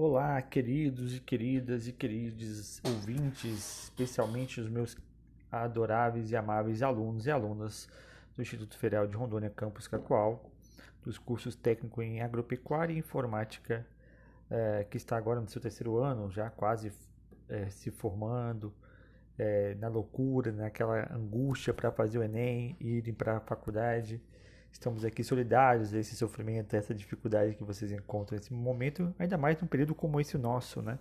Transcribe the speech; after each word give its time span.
Olá, 0.00 0.40
queridos 0.40 1.16
e 1.16 1.18
queridas 1.18 1.88
e 1.88 1.92
queridos 1.92 2.80
ouvintes, 2.86 3.82
especialmente 3.82 4.60
os 4.60 4.68
meus 4.68 4.96
adoráveis 5.50 6.30
e 6.30 6.36
amáveis 6.36 6.82
alunos 6.82 7.26
e 7.26 7.32
alunas 7.32 7.88
do 8.36 8.40
Instituto 8.40 8.78
Federal 8.78 9.08
de 9.08 9.16
Rondônia 9.16 9.50
Campus 9.50 9.88
Cacoal, 9.88 10.52
dos 11.02 11.18
cursos 11.18 11.56
técnico 11.56 12.00
em 12.00 12.22
agropecuária 12.22 12.94
e 12.94 12.98
informática, 12.98 13.84
é, 14.48 14.86
que 14.88 14.96
está 14.96 15.16
agora 15.16 15.40
no 15.40 15.48
seu 15.48 15.60
terceiro 15.60 15.96
ano, 15.96 16.30
já 16.30 16.48
quase 16.48 16.92
é, 17.48 17.68
se 17.68 17.90
formando, 17.90 18.72
é, 19.36 19.74
na 19.80 19.88
loucura, 19.88 20.52
naquela 20.52 21.12
angústia 21.12 21.74
para 21.74 21.90
fazer 21.90 22.18
o 22.18 22.22
Enem 22.22 22.76
e 22.78 22.98
ir 22.98 23.12
para 23.14 23.38
a 23.38 23.40
faculdade. 23.40 24.22
Estamos 24.70 25.04
aqui 25.04 25.24
solidários 25.24 25.92
a 25.92 25.98
esse 25.98 26.14
sofrimento, 26.14 26.74
a 26.74 26.78
essa 26.78 26.94
dificuldade 26.94 27.54
que 27.54 27.64
vocês 27.64 27.90
encontram 27.90 28.36
nesse 28.36 28.52
momento, 28.52 29.14
ainda 29.18 29.36
mais 29.36 29.60
num 29.60 29.66
período 29.66 29.94
como 29.94 30.20
esse 30.20 30.36
nosso, 30.38 30.82
né? 30.82 30.98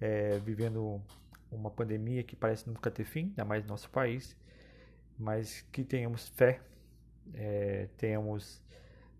É, 0.00 0.38
vivendo 0.38 1.02
uma 1.50 1.70
pandemia 1.70 2.22
que 2.22 2.36
parece 2.36 2.68
nunca 2.68 2.90
ter 2.90 3.04
fim, 3.04 3.26
ainda 3.26 3.44
mais 3.44 3.64
no 3.64 3.70
nosso 3.70 3.90
país, 3.90 4.36
mas 5.18 5.62
que 5.72 5.82
tenhamos 5.82 6.28
fé, 6.28 6.60
é, 7.34 7.88
tenhamos 7.96 8.62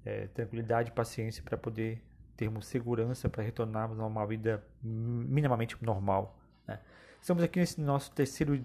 é, 0.04 0.28
tranquilidade 0.28 0.90
e 0.90 0.92
paciência 0.92 1.42
para 1.42 1.56
poder 1.56 2.02
termos 2.36 2.66
segurança 2.66 3.28
para 3.28 3.42
retornarmos 3.42 3.98
a 3.98 4.06
uma 4.06 4.24
vida 4.24 4.64
minimamente 4.80 5.76
normal. 5.84 6.38
Né? 6.66 6.78
Estamos 7.20 7.42
aqui 7.42 7.58
nesse 7.58 7.80
nosso 7.80 8.12
terceiro 8.12 8.64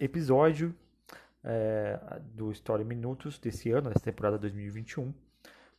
episódio 0.00 0.74
é, 1.48 1.98
do 2.34 2.52
História 2.52 2.84
Minutos 2.84 3.38
desse 3.38 3.70
ano, 3.70 3.88
dessa 3.88 4.04
temporada 4.04 4.38
2021, 4.38 5.14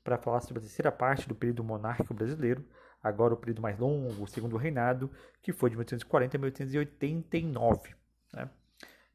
para 0.04 0.18
falar 0.18 0.42
sobre 0.42 0.58
a 0.58 0.62
terceira 0.62 0.92
parte 0.92 1.28
do 1.28 1.36
período 1.36 1.64
monárquico 1.64 2.14
brasileiro, 2.14 2.66
agora 3.04 3.36
o 3.36 3.38
período 3.38 3.62
mais 3.62 3.78
longo, 3.78 4.24
o 4.24 4.28
segundo 4.28 4.58
reinado, 4.58 5.12
que 5.44 5.54
foi 5.54 5.70
de 5.70 5.76
1840 5.76 6.36
a 6.36 6.40
1889. 6.40 7.96
Né? 8.34 8.50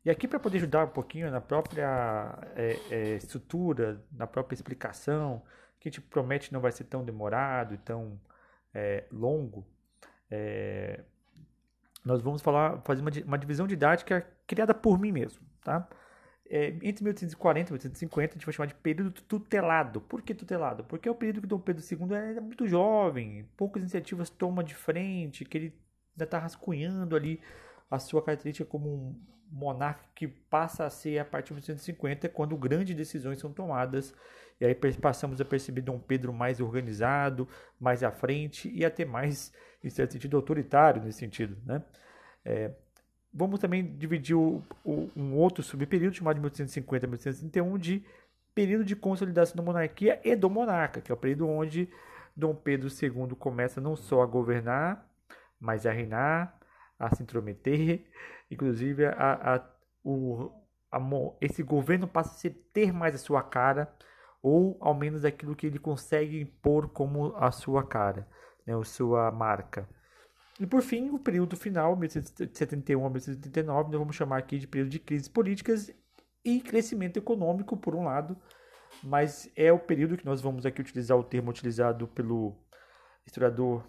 E 0.04 0.10
aqui 0.10 0.28
para 0.28 0.38
poder 0.38 0.58
ajudar 0.58 0.84
um 0.84 0.90
pouquinho 0.90 1.28
na 1.30 1.40
própria 1.40 2.38
é, 2.54 2.78
é, 2.90 3.16
estrutura, 3.16 4.00
na 4.12 4.26
própria 4.26 4.54
explicação, 4.54 5.42
que 5.80 5.88
a 5.88 5.90
gente 5.90 6.00
promete 6.00 6.52
não 6.52 6.60
vai 6.60 6.70
ser 6.70 6.84
tão 6.84 7.04
demorado 7.04 7.76
tão 7.78 8.20
é, 8.72 9.04
longo, 9.10 9.66
é, 10.30 11.00
nós 12.04 12.20
vamos 12.20 12.42
falar, 12.42 12.80
fazer 12.82 13.00
uma, 13.00 13.10
uma 13.24 13.38
divisão 13.38 13.66
didática 13.66 14.26
criada 14.46 14.74
por 14.74 14.98
mim 14.98 15.10
mesmo, 15.10 15.42
tá? 15.62 15.88
É, 16.48 16.68
entre 16.82 17.02
1840 17.02 17.70
e 17.70 17.72
1850 17.72 18.32
a 18.32 18.34
gente 18.34 18.46
vai 18.46 18.52
chamar 18.52 18.66
de 18.66 18.74
período 18.74 19.10
tutelado. 19.10 20.00
Por 20.00 20.22
que 20.22 20.34
tutelado? 20.34 20.84
Porque 20.84 21.08
é 21.08 21.12
o 21.12 21.14
período 21.14 21.42
que 21.42 21.46
Dom 21.46 21.58
Pedro 21.58 21.82
II 21.82 22.14
é 22.14 22.40
muito 22.40 22.66
jovem, 22.66 23.48
poucas 23.56 23.82
iniciativas 23.82 24.28
toma 24.28 24.62
de 24.62 24.74
frente, 24.74 25.44
que 25.44 25.56
ele 25.56 25.74
ainda 26.12 26.24
está 26.24 26.38
rascunhando 26.38 27.16
ali 27.16 27.40
a 27.90 27.98
sua 27.98 28.22
característica 28.22 28.68
como 28.68 28.88
um 28.88 29.34
monarca 29.50 30.04
que 30.14 30.26
passa 30.26 30.84
a 30.84 30.90
ser 30.90 31.18
a 31.18 31.24
partir 31.24 31.48
de 31.48 31.54
1850, 31.54 32.28
quando 32.28 32.56
grandes 32.56 32.94
decisões 32.94 33.38
são 33.38 33.52
tomadas. 33.52 34.14
E 34.60 34.64
aí 34.64 34.74
passamos 34.74 35.40
a 35.40 35.44
perceber 35.44 35.80
Dom 35.80 35.98
Pedro 35.98 36.32
mais 36.32 36.60
organizado, 36.60 37.48
mais 37.78 38.02
à 38.02 38.10
frente 38.10 38.70
e 38.72 38.84
até 38.84 39.04
mais, 39.04 39.52
em 39.82 39.90
certo 39.90 40.12
sentido, 40.12 40.36
autoritário 40.36 41.02
nesse 41.02 41.18
sentido. 41.18 41.56
Né? 41.64 41.82
É, 42.44 42.72
Vamos 43.34 43.58
também 43.58 43.96
dividir 43.96 44.36
o, 44.36 44.62
o, 44.84 45.10
um 45.16 45.34
outro 45.34 45.62
subperíodo, 45.62 46.16
chamado 46.16 46.36
de 46.36 46.40
1850 46.40 47.04
a 47.04 47.08
1831, 47.08 47.78
de 47.78 48.04
período 48.54 48.84
de 48.84 48.94
consolidação 48.94 49.56
da 49.56 49.62
monarquia 49.62 50.20
e 50.22 50.36
do 50.36 50.48
monarca, 50.48 51.00
que 51.00 51.10
é 51.10 51.14
o 51.14 51.18
período 51.18 51.48
onde 51.48 51.90
Dom 52.36 52.54
Pedro 52.54 52.88
II 52.88 53.34
começa 53.36 53.80
não 53.80 53.96
só 53.96 54.22
a 54.22 54.26
governar, 54.26 55.04
mas 55.58 55.84
a 55.84 55.90
reinar, 55.90 56.56
a 56.96 57.12
se 57.14 57.22
intrometer, 57.22 58.06
inclusive 58.48 59.06
a, 59.06 59.56
a, 59.56 59.70
o, 60.04 60.52
a, 60.92 60.98
esse 61.40 61.62
governo 61.62 62.06
passa 62.06 62.48
a 62.48 62.52
ter 62.72 62.92
mais 62.92 63.16
a 63.16 63.18
sua 63.18 63.42
cara, 63.42 63.92
ou 64.40 64.76
ao 64.80 64.94
menos 64.94 65.24
aquilo 65.24 65.56
que 65.56 65.66
ele 65.66 65.78
consegue 65.78 66.40
impor 66.40 66.88
como 66.90 67.34
a 67.36 67.50
sua 67.50 67.82
cara, 67.82 68.28
né, 68.64 68.76
a 68.76 68.84
sua 68.84 69.32
marca. 69.32 69.88
E 70.60 70.66
por 70.66 70.82
fim, 70.82 71.10
o 71.10 71.18
período 71.18 71.56
final, 71.56 71.96
1871 71.96 73.00
a 73.00 73.08
1889, 73.08 73.90
nós 73.90 73.98
vamos 73.98 74.16
chamar 74.16 74.38
aqui 74.38 74.58
de 74.58 74.68
período 74.68 74.90
de 74.90 75.00
crises 75.00 75.28
políticas 75.28 75.90
e 76.44 76.60
crescimento 76.60 77.16
econômico, 77.16 77.76
por 77.76 77.94
um 77.94 78.04
lado, 78.04 78.36
mas 79.02 79.50
é 79.56 79.72
o 79.72 79.78
período 79.78 80.16
que 80.16 80.24
nós 80.24 80.40
vamos 80.40 80.64
aqui 80.64 80.80
utilizar 80.80 81.18
o 81.18 81.24
termo 81.24 81.50
utilizado 81.50 82.06
pelo 82.06 82.56
historiador 83.26 83.84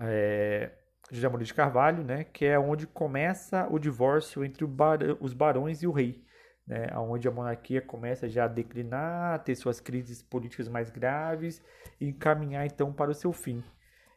é, 0.00 0.72
José 1.10 1.28
Maurício 1.28 1.52
de 1.52 1.56
Carvalho, 1.56 2.04
né, 2.04 2.24
que 2.24 2.44
é 2.44 2.58
onde 2.58 2.86
começa 2.86 3.66
o 3.70 3.78
divórcio 3.78 4.44
entre 4.44 4.66
bar 4.66 4.98
os 5.20 5.32
barões 5.32 5.82
e 5.82 5.86
o 5.86 5.92
rei, 5.92 6.24
né, 6.66 6.86
onde 6.96 7.26
a 7.26 7.30
monarquia 7.30 7.80
começa 7.80 8.28
já 8.28 8.44
a 8.44 8.48
declinar, 8.48 9.42
ter 9.42 9.54
suas 9.54 9.80
crises 9.80 10.22
políticas 10.22 10.68
mais 10.68 10.90
graves 10.90 11.62
e 12.00 12.08
encaminhar 12.08 12.66
então 12.66 12.92
para 12.92 13.10
o 13.10 13.14
seu 13.14 13.32
fim, 13.32 13.64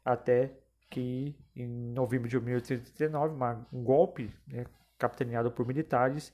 até 0.03 0.53
que 0.89 1.35
em 1.55 1.67
novembro 1.93 2.27
de 2.27 2.39
1839, 2.39 3.33
uma, 3.33 3.67
um 3.71 3.83
golpe 3.83 4.31
né, 4.47 4.65
capitaneado 4.97 5.51
por 5.51 5.65
militares, 5.65 6.33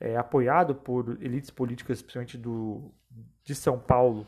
é, 0.00 0.16
apoiado 0.16 0.74
por 0.74 1.22
elites 1.22 1.50
políticas, 1.50 2.00
principalmente 2.00 2.38
do, 2.38 2.94
de 3.44 3.54
São 3.54 3.78
Paulo, 3.78 4.26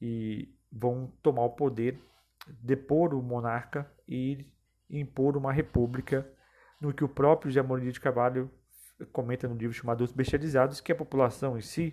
e 0.00 0.48
vão 0.72 1.12
tomar 1.22 1.42
o 1.42 1.50
poder, 1.50 1.98
depor 2.62 3.14
o 3.14 3.22
monarca 3.22 3.90
e 4.08 4.46
impor 4.88 5.36
uma 5.36 5.52
república, 5.52 6.26
no 6.80 6.92
que 6.94 7.04
o 7.04 7.08
próprio 7.08 7.50
José 7.50 7.90
de 7.90 8.00
Carvalho 8.00 8.50
comenta 9.12 9.46
no 9.46 9.54
livro 9.54 9.74
chamado 9.74 10.02
Os 10.02 10.12
Bestializados, 10.12 10.80
que 10.80 10.92
a 10.92 10.96
população 10.96 11.56
em 11.56 11.60
si 11.60 11.92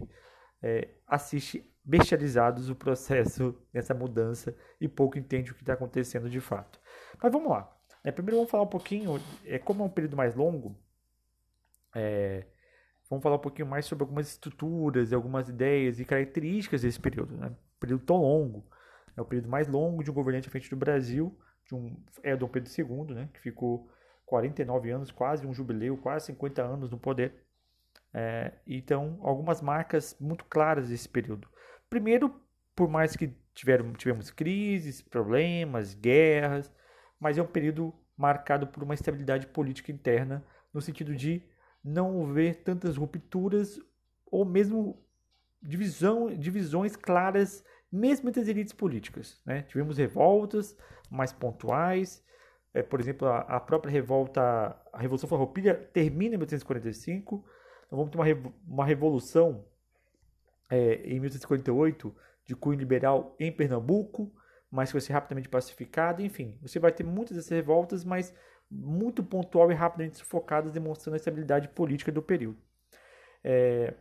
é, 0.62 0.90
assiste 1.06 1.70
bestializados 1.88 2.70
o 2.70 2.76
processo 2.76 3.58
dessa 3.72 3.94
mudança 3.94 4.54
e 4.80 4.90
pouco 4.90 5.18
entende 5.18 5.52
o 5.52 5.56
que 5.56 5.62
está 5.62 5.72
acontecendo 5.72 6.30
de 6.30 6.42
fato. 6.42 6.82
Mas 7.24 7.32
vamos 7.32 7.50
lá. 7.50 7.74
É, 8.04 8.12
primeiro 8.12 8.36
vamos 8.36 8.52
falar 8.52 8.64
um 8.64 8.68
pouquinho, 8.68 9.22
é, 9.46 9.58
como 9.58 9.84
é 9.84 9.86
um 9.86 9.90
período 9.90 10.18
mais 10.18 10.36
longo, 10.36 10.78
é, 11.96 12.46
vamos 13.10 13.24
falar 13.24 13.38
um 13.38 13.40
pouquinho 13.40 13.68
mais 13.70 13.86
sobre 13.86 14.04
algumas 14.04 14.28
estruturas, 14.28 15.14
algumas 15.14 15.48
ideias 15.48 15.98
e 15.98 16.06
características 16.06 16.82
desse 16.82 17.00
período. 17.00 17.38
Né? 17.38 17.48
Um 17.48 17.80
período 17.80 18.04
tão 18.04 18.18
longo. 18.18 18.70
É 19.16 19.22
o 19.22 19.26
período 19.26 19.50
mais 19.50 19.68
longo 19.68 20.04
de 20.04 20.12
um 20.12 20.14
governante 20.14 20.50
à 20.50 20.52
frente 20.52 20.70
do 20.70 20.76
Brasil, 20.76 21.36
de 21.66 21.74
um, 21.74 21.98
é 22.22 22.36
Dom 22.36 22.50
Pedro 22.50 22.70
II, 22.78 23.16
né? 23.16 23.30
que 23.34 23.40
ficou 23.40 23.90
49 24.26 24.92
anos, 24.92 25.10
quase 25.10 25.48
um 25.48 25.54
jubileu, 25.54 25.98
quase 25.98 26.28
50 26.28 26.62
anos 26.62 26.92
no 26.92 27.00
poder. 27.00 27.34
É, 28.14 28.54
então, 28.68 29.20
algumas 29.22 29.62
marcas 29.62 30.18
muito 30.20 30.44
claras 30.46 30.90
desse 30.90 31.08
período. 31.08 31.48
Primeiro, 31.90 32.34
por 32.76 32.88
mais 32.90 33.16
que 33.16 33.34
tiveram, 33.54 33.94
tivemos 33.94 34.30
crises, 34.30 35.02
problemas, 35.02 35.94
guerras, 35.94 36.72
mas 37.20 37.38
é 37.38 37.42
um 37.42 37.48
período 37.48 37.94
marcado 38.16 38.68
por 38.68 38.84
uma 38.84 38.94
estabilidade 38.94 39.48
política 39.48 39.92
interna, 39.92 40.46
no 40.74 40.82
sentido 40.82 41.16
de 41.16 41.42
não 41.84 42.24
haver 42.24 42.64
tantas 42.64 42.98
rupturas 42.98 43.80
ou 44.26 44.44
mesmo 44.44 45.02
divisão, 45.62 46.28
divisões 46.36 46.96
claras, 46.96 47.64
mesmo 47.92 48.30
entre 48.30 48.42
as 48.42 48.48
elites 48.48 48.74
políticas. 48.74 49.42
Né? 49.46 49.64
Tivemos 49.64 49.98
revoltas 49.98 50.78
mais 51.10 51.32
pontuais, 51.32 52.24
é, 52.74 52.84
por 52.84 53.00
exemplo, 53.00 53.28
a, 53.28 53.40
a, 53.40 53.60
própria 53.60 53.92
revolta, 53.92 54.42
a 54.94 55.00
Revolução 55.00 55.30
Farroupilha 55.30 55.74
termina 55.74 56.36
em 56.36 56.38
1845, 56.38 57.44
nós 57.90 57.98
vamos 57.98 58.12
ter 58.12 58.18
uma, 58.18 58.54
uma 58.68 58.86
revolução 58.86 59.66
é, 60.70 60.96
em 61.06 61.20
1848 61.20 62.16
de 62.46 62.56
cunho 62.56 62.80
liberal 62.80 63.36
em 63.40 63.52
Pernambuco, 63.52 64.34
mas 64.72 64.90
que 64.90 64.94
vai 64.94 65.02
ser 65.02 65.14
rapidamente 65.14 65.50
pacificada. 65.50 66.22
Enfim, 66.22 66.58
você 66.62 66.80
vai 66.80 66.92
ter 66.92 67.04
muitas 67.04 67.36
dessas 67.36 67.52
revoltas, 67.52 68.04
mas 68.04 68.34
muito 68.70 69.24
pontual 69.24 69.72
e 69.72 69.76
rapidamente 69.76 70.18
sufocadas, 70.18 70.72
demonstrando 70.72 71.16
a 71.16 71.18
estabilidade 71.18 71.70
política 71.70 72.12
do 72.12 72.22
período. 72.22 72.58
É, 73.44 73.94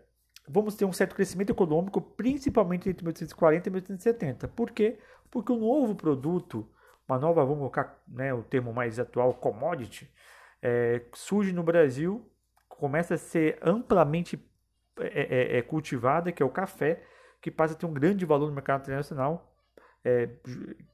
vamos 0.49 0.75
ter 0.75 0.85
um 0.85 0.93
certo 0.93 1.15
crescimento 1.15 1.51
econômico, 1.51 2.01
principalmente 2.01 2.89
entre 2.89 3.05
1840 3.05 3.69
e 3.69 3.71
1870. 3.71 4.49
Por 4.49 4.71
quê? 4.71 4.99
Porque 5.31 5.53
o 5.53 5.57
novo 5.57 5.95
produto, 5.95 6.69
uma 7.09 7.19
nova, 7.19 7.45
vamos 7.45 7.59
colocar 7.59 8.03
né, 8.09 8.33
o 8.35 8.43
termo 8.43 8.73
mais 8.73 8.99
atual, 8.99 9.35
commodity, 9.35 10.11
é, 10.63 11.05
surge 11.15 11.53
no 11.53 11.63
Brasil, 11.63 12.29
começa 12.69 13.15
a 13.15 13.19
ser 13.19 13.59
amplamente 13.63 14.37
é, 14.99 15.57
é, 15.57 15.59
é 15.59 15.63
cultivada, 15.63 16.33
que 16.33 16.43
é 16.43 16.47
o 16.47 16.51
café, 16.51 17.03
que 17.41 17.51
passa 17.51 17.75
a 17.75 17.77
ter 17.77 17.87
um 17.87 17.93
grande 17.93 18.25
valor 18.25 18.49
no 18.49 18.55
mercado 18.55 18.83
internacional, 18.83 19.55
é, 20.05 20.29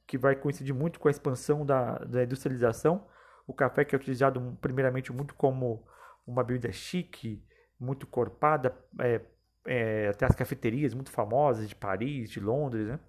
que 0.07 0.17
vai 0.17 0.35
coincidir 0.35 0.73
muito 0.73 0.99
com 0.99 1.07
a 1.07 1.11
expansão 1.11 1.65
da, 1.65 1.99
da 1.99 2.23
industrialização. 2.23 3.05
O 3.45 3.53
café 3.53 3.85
que 3.85 3.95
é 3.95 3.97
utilizado 3.97 4.57
primeiramente 4.61 5.11
muito 5.11 5.35
como 5.35 5.85
uma 6.25 6.43
bebida 6.43 6.71
chique, 6.71 7.43
muito 7.79 8.07
corpada, 8.07 8.75
é, 8.99 9.21
é, 9.65 10.07
até 10.09 10.25
as 10.25 10.35
cafeterias 10.35 10.93
muito 10.93 11.11
famosas 11.11 11.67
de 11.67 11.75
Paris, 11.75 12.29
de 12.29 12.39
Londres, 12.39 12.87
né? 12.87 12.99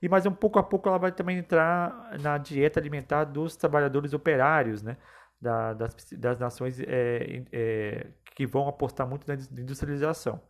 e 0.00 0.08
mas 0.08 0.26
um 0.26 0.32
pouco 0.32 0.58
a 0.58 0.62
pouco 0.62 0.88
ela 0.88 0.98
vai 0.98 1.12
também 1.12 1.38
entrar 1.38 2.18
na 2.20 2.38
dieta 2.38 2.78
alimentar 2.78 3.24
dos 3.24 3.56
trabalhadores 3.56 4.12
operários, 4.12 4.82
né? 4.82 4.96
Da, 5.40 5.74
das, 5.74 5.94
das 6.12 6.38
nações 6.38 6.80
é, 6.80 7.44
é, 7.52 8.06
que 8.36 8.46
vão 8.46 8.68
apostar 8.68 9.08
muito 9.08 9.26
na 9.26 9.34
industrialização. 9.60 10.40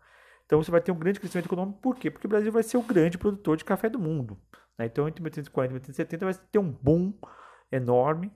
Então 0.44 0.60
você 0.62 0.72
vai 0.72 0.80
ter 0.80 0.90
um 0.90 0.98
grande 0.98 1.20
crescimento 1.20 1.46
econômico, 1.46 1.80
por 1.80 1.94
quê? 1.94 2.10
Porque 2.10 2.26
o 2.26 2.30
Brasil 2.30 2.50
vai 2.50 2.64
ser 2.64 2.76
o 2.76 2.82
grande 2.82 3.16
produtor 3.16 3.56
de 3.56 3.64
café 3.64 3.88
do 3.88 3.98
mundo. 3.98 4.36
Né? 4.76 4.86
Então 4.86 5.06
entre 5.06 5.22
1840 5.22 5.70
e 5.70 5.74
1870 5.74 6.24
vai 6.24 6.34
ter 6.50 6.58
um 6.58 6.70
boom 6.70 7.14
enorme. 7.70 8.32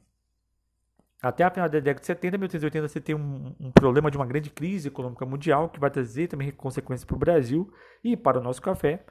Até 1.20 1.43
a 1.43 1.50
final 1.50 1.69
da 1.69 1.81
década 1.81 2.00
de 2.00 2.06
70, 2.06 2.38
1880, 2.38 2.88
você 2.88 3.00
tem 3.00 3.14
um, 3.14 3.55
um 3.61 3.73
problema 3.73 4.11
de 4.11 4.17
uma 4.17 4.25
grande 4.25 4.50
crise 4.50 4.88
econômica 4.88 5.26
mundial 5.26 5.69
que 5.69 5.81
vai 5.81 5.91
trazer 5.91 6.29
também 6.29 6.50
consequências 6.53 7.05
para 7.05 7.17
o 7.17 7.19
Brasil 7.19 7.70
e 8.03 8.17
para 8.17 8.38
o 8.38 8.43
nosso 8.43 8.62
café. 8.62 9.05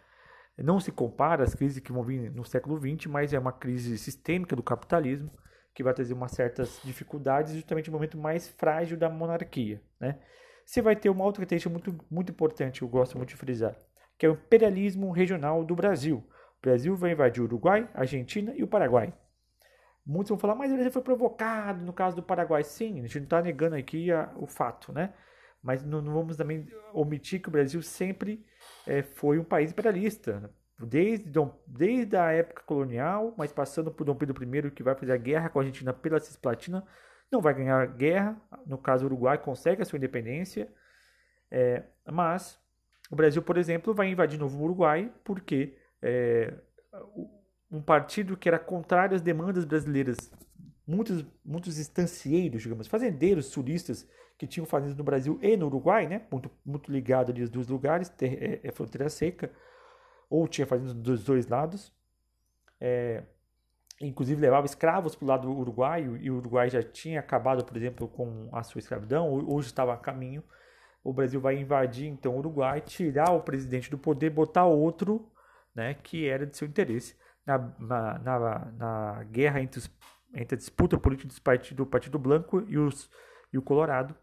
Não 0.57 0.80
se 0.80 0.92
compara 0.92 1.44
às 1.44 1.53
crises 1.53 1.80
que 1.80 1.92
vão 1.92 2.01
vir 2.01 2.31
no 2.31 2.44
século 2.44 2.80
XX, 2.80 3.06
mas 3.07 3.33
é 3.33 3.38
uma 3.38 3.51
crise 3.51 3.97
sistêmica 3.97 4.56
do 4.56 4.63
capitalismo 4.63 5.30
que 5.74 5.83
vai 5.83 5.94
trazer 5.94 6.13
umas 6.13 6.31
certas 6.31 6.80
dificuldades 6.83 7.54
justamente 7.54 7.89
no 7.89 7.94
momento 7.94 8.18
mais 8.18 8.48
frágil 8.48 8.98
da 8.98 9.10
monarquia. 9.10 9.81
Né? 10.00 10.19
Você 10.66 10.81
vai 10.81 10.95
ter 10.95 11.10
uma 11.10 11.24
outra 11.24 11.39
característica 11.39 11.71
muito, 11.71 11.98
muito 12.10 12.31
importante, 12.31 12.81
eu 12.81 12.88
gosto 12.88 13.18
muito 13.18 13.30
de 13.30 13.36
frisar, 13.36 13.75
que 14.18 14.25
é 14.25 14.30
o 14.30 14.33
imperialismo 14.33 15.12
regional 15.12 15.63
do 15.63 15.75
Brasil. 15.75 16.18
O 16.18 16.62
Brasil 16.62 16.95
vai 16.95 17.12
invadir 17.12 17.42
o 17.42 17.45
Uruguai, 17.45 17.89
Argentina 17.94 18.54
e 18.56 18.63
o 18.63 18.68
Paraguai. 18.68 19.13
Muitos 20.06 20.30
vão 20.30 20.39
falar, 20.39 20.56
mas 20.56 20.71
ele 20.71 20.89
foi 20.89 21.01
provocado 21.01 21.86
no 21.86 21.94
caso 21.94 22.16
do 22.16 22.24
Paraguai. 22.24 22.63
Sim, 22.63 23.00
a 23.00 23.04
gente 23.04 23.19
não 23.19 23.24
está 23.25 23.42
negando 23.42 23.75
aqui 23.75 24.12
a, 24.12 24.33
o 24.36 24.48
fato, 24.48 24.92
né? 24.92 25.13
Mas 25.62 25.83
não, 25.83 26.01
não, 26.01 26.13
vamos 26.13 26.36
também 26.38 26.68
omitir 26.94 27.42
que 27.42 27.48
o 27.48 27.51
Brasil 27.51 27.81
sempre 27.81 28.45
é, 28.88 29.04
foi 29.04 29.38
um 29.38 29.44
país 29.44 29.71
imperialista. 29.71 30.51
Desde, 30.81 31.29
desde 31.67 32.15
a 32.15 32.31
época 32.31 32.63
colonial, 32.63 33.33
mas 33.37 33.51
passando 33.51 33.91
por 33.91 34.05
Dom 34.05 34.15
Pedro 34.15 34.43
I, 34.43 34.71
que 34.71 34.81
vai 34.81 34.95
fazer 34.95 35.11
a 35.11 35.17
guerra 35.17 35.49
com 35.49 35.59
a 35.59 35.61
Argentina 35.61 35.91
pela 35.93 36.19
Cisplatina, 36.19 36.85
não 37.31 37.41
vai 37.41 37.53
ganhar 37.53 37.81
a 37.81 37.85
guerra. 37.85 38.41
No 38.65 38.77
caso, 38.77 39.03
o 39.03 39.07
Uruguai 39.07 39.37
consegue 39.37 39.81
a 39.81 39.85
sua 39.85 39.97
independência. 39.97 40.71
É, 41.51 41.83
mas 42.09 42.59
o 43.11 43.15
Brasil, 43.15 43.41
por 43.41 43.57
exemplo, 43.57 43.93
vai 43.93 44.09
invadir 44.09 44.39
novo 44.39 44.57
o 44.57 44.63
Uruguai 44.63 45.11
porque 45.23 45.77
é, 46.01 46.53
um 47.71 47.81
partido 47.81 48.37
que 48.37 48.47
era 48.47 48.59
contrário 48.59 49.15
às 49.15 49.21
demandas 49.21 49.65
brasileiras, 49.65 50.31
muitos, 50.87 51.25
muitos 51.43 51.77
estancieiros, 51.77 52.61
digamos, 52.61 52.87
fazendeiros 52.87 53.47
sulistas 53.47 54.07
que 54.37 54.47
tinham 54.47 54.65
fazendas 54.65 54.95
no 54.95 55.03
Brasil 55.03 55.37
e 55.41 55.57
no 55.57 55.67
Uruguai, 55.67 56.07
né, 56.07 56.21
muito, 56.31 56.49
muito 56.65 56.91
ligado 56.91 57.31
ali 57.31 57.41
aos 57.41 57.49
dois 57.49 57.67
lugares, 57.67 58.11
é, 58.21 58.59
é, 58.63 58.71
fronteira 58.71 59.09
seca, 59.09 59.51
ou 60.29 60.47
tinha 60.47 60.67
fazendas 60.67 60.93
dos 60.93 61.23
dois 61.23 61.47
lados, 61.47 61.91
é, 62.79 63.23
inclusive 63.99 64.39
levava 64.39 64.65
escravos 64.65 65.15
para 65.15 65.25
o 65.25 65.27
lado 65.27 65.51
uruguaio, 65.51 66.15
e 66.17 66.29
o 66.31 66.37
Uruguai 66.37 66.69
já 66.69 66.81
tinha 66.81 67.19
acabado, 67.19 67.65
por 67.65 67.75
exemplo, 67.75 68.07
com 68.07 68.49
a 68.51 68.63
sua 68.63 68.79
escravidão, 68.79 69.33
hoje 69.33 69.67
estava 69.67 69.93
a 69.93 69.97
caminho, 69.97 70.43
o 71.03 71.11
Brasil 71.11 71.39
vai 71.41 71.57
invadir 71.57 72.07
então 72.07 72.35
o 72.35 72.39
Uruguai, 72.39 72.81
tirar 72.81 73.31
o 73.31 73.41
presidente 73.41 73.89
do 73.89 73.97
poder, 73.97 74.29
botar 74.29 74.65
outro, 74.65 75.31
né, 75.73 75.93
que 75.95 76.27
era 76.27 76.45
de 76.45 76.55
seu 76.55 76.67
interesse 76.67 77.15
na, 77.45 77.57
na, 77.79 78.71
na, 78.77 79.23
guerra 79.23 79.61
entre, 79.61 79.79
os, 79.79 79.91
entre 80.33 80.55
a 80.55 80.57
disputa 80.57 80.97
política 80.97 81.27
dos 81.27 81.39
partido, 81.39 81.77
do 81.77 81.85
Partido 81.85 82.19
Branco 82.19 82.63
e, 82.67 82.77
os, 82.77 83.09
e 83.51 83.57
o 83.57 83.61
Colorado. 83.61 84.15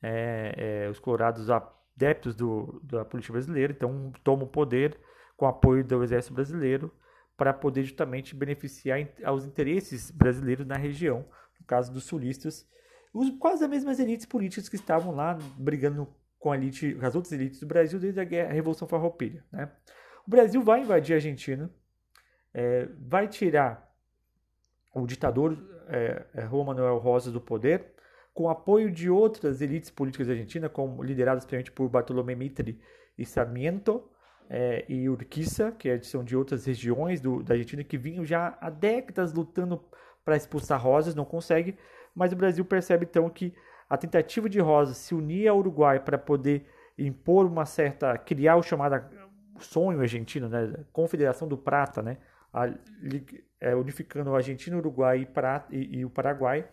É, 0.00 0.84
é, 0.84 0.88
os 0.88 1.00
colorados 1.00 1.50
adeptos 1.50 2.36
do, 2.36 2.80
da 2.84 3.04
política 3.04 3.32
brasileira, 3.32 3.72
então 3.72 4.12
tomam 4.22 4.46
o 4.46 4.48
poder 4.48 4.96
com 5.38 5.46
apoio 5.46 5.84
do 5.84 6.02
exército 6.02 6.34
brasileiro 6.34 6.92
para 7.36 7.54
poder 7.54 7.84
justamente 7.84 8.34
beneficiar 8.34 8.98
aos 9.24 9.44
interesses 9.44 10.10
brasileiros 10.10 10.66
na 10.66 10.76
região, 10.76 11.24
no 11.60 11.64
caso 11.64 11.92
dos 11.92 12.04
sulistas, 12.04 12.68
os, 13.14 13.30
quase 13.38 13.62
as 13.62 13.70
mesmas 13.70 14.00
elites 14.00 14.26
políticas 14.26 14.68
que 14.68 14.74
estavam 14.74 15.14
lá 15.14 15.38
brigando 15.56 16.12
com 16.40 16.52
elite, 16.52 16.98
as 17.00 17.14
outras 17.14 17.32
elites 17.32 17.60
do 17.60 17.66
Brasil 17.66 18.00
desde 18.00 18.20
a, 18.20 18.24
guerra, 18.24 18.50
a 18.50 18.52
Revolução 18.52 18.88
Farroupilha. 18.88 19.44
Né? 19.52 19.70
O 20.26 20.30
Brasil 20.30 20.60
vai 20.60 20.80
invadir 20.80 21.14
a 21.14 21.16
Argentina, 21.18 21.70
é, 22.52 22.88
vai 22.98 23.28
tirar 23.28 23.88
o 24.92 25.06
ditador 25.06 25.56
é, 25.86 26.26
é, 26.34 26.48
Juan 26.48 26.64
Manuel 26.64 26.98
Rosas 26.98 27.32
do 27.32 27.40
poder, 27.40 27.94
com 28.34 28.50
apoio 28.50 28.90
de 28.90 29.08
outras 29.08 29.60
elites 29.60 29.88
políticas 29.88 30.26
da 30.26 30.32
Argentina, 30.32 30.68
como 30.68 31.00
lideradas 31.00 31.44
principalmente 31.44 31.70
por 31.70 31.88
Bartolomé 31.88 32.34
Mitre 32.34 32.80
e 33.16 33.24
Sarmiento, 33.24 34.02
é, 34.48 34.84
e 34.88 35.08
Urquiza, 35.08 35.72
que 35.72 35.88
é, 35.90 36.00
são 36.00 36.24
de 36.24 36.34
outras 36.36 36.64
regiões 36.64 37.20
do, 37.20 37.42
da 37.42 37.54
Argentina, 37.54 37.84
que 37.84 37.98
vinham 37.98 38.24
já 38.24 38.56
há 38.60 38.70
décadas 38.70 39.32
lutando 39.32 39.84
para 40.24 40.36
expulsar 40.36 40.80
Rosas, 40.80 41.14
não 41.14 41.24
consegue, 41.24 41.76
mas 42.14 42.32
o 42.32 42.36
Brasil 42.36 42.64
percebe 42.64 43.06
então 43.08 43.28
que 43.28 43.54
a 43.88 43.96
tentativa 43.96 44.48
de 44.48 44.58
Rosas 44.58 44.96
se 44.96 45.14
unir 45.14 45.48
ao 45.48 45.58
Uruguai 45.58 46.00
para 46.00 46.18
poder 46.18 46.66
impor 46.96 47.46
uma 47.46 47.64
certa, 47.64 48.16
criar 48.18 48.56
o 48.56 48.62
chamado 48.62 49.04
sonho 49.60 50.00
argentino, 50.00 50.48
né, 50.48 50.84
Confederação 50.92 51.46
do 51.46 51.56
Prata, 51.56 52.02
né, 52.02 52.18
a, 52.52 52.68
é, 53.60 53.74
unificando 53.74 54.32
a 54.34 54.36
Argentina, 54.36 54.76
o 54.76 54.80
Uruguai 54.80 55.28
e, 55.70 55.76
e, 55.76 55.98
e, 55.98 56.04
o 56.04 56.10
Paraguai, 56.10 56.66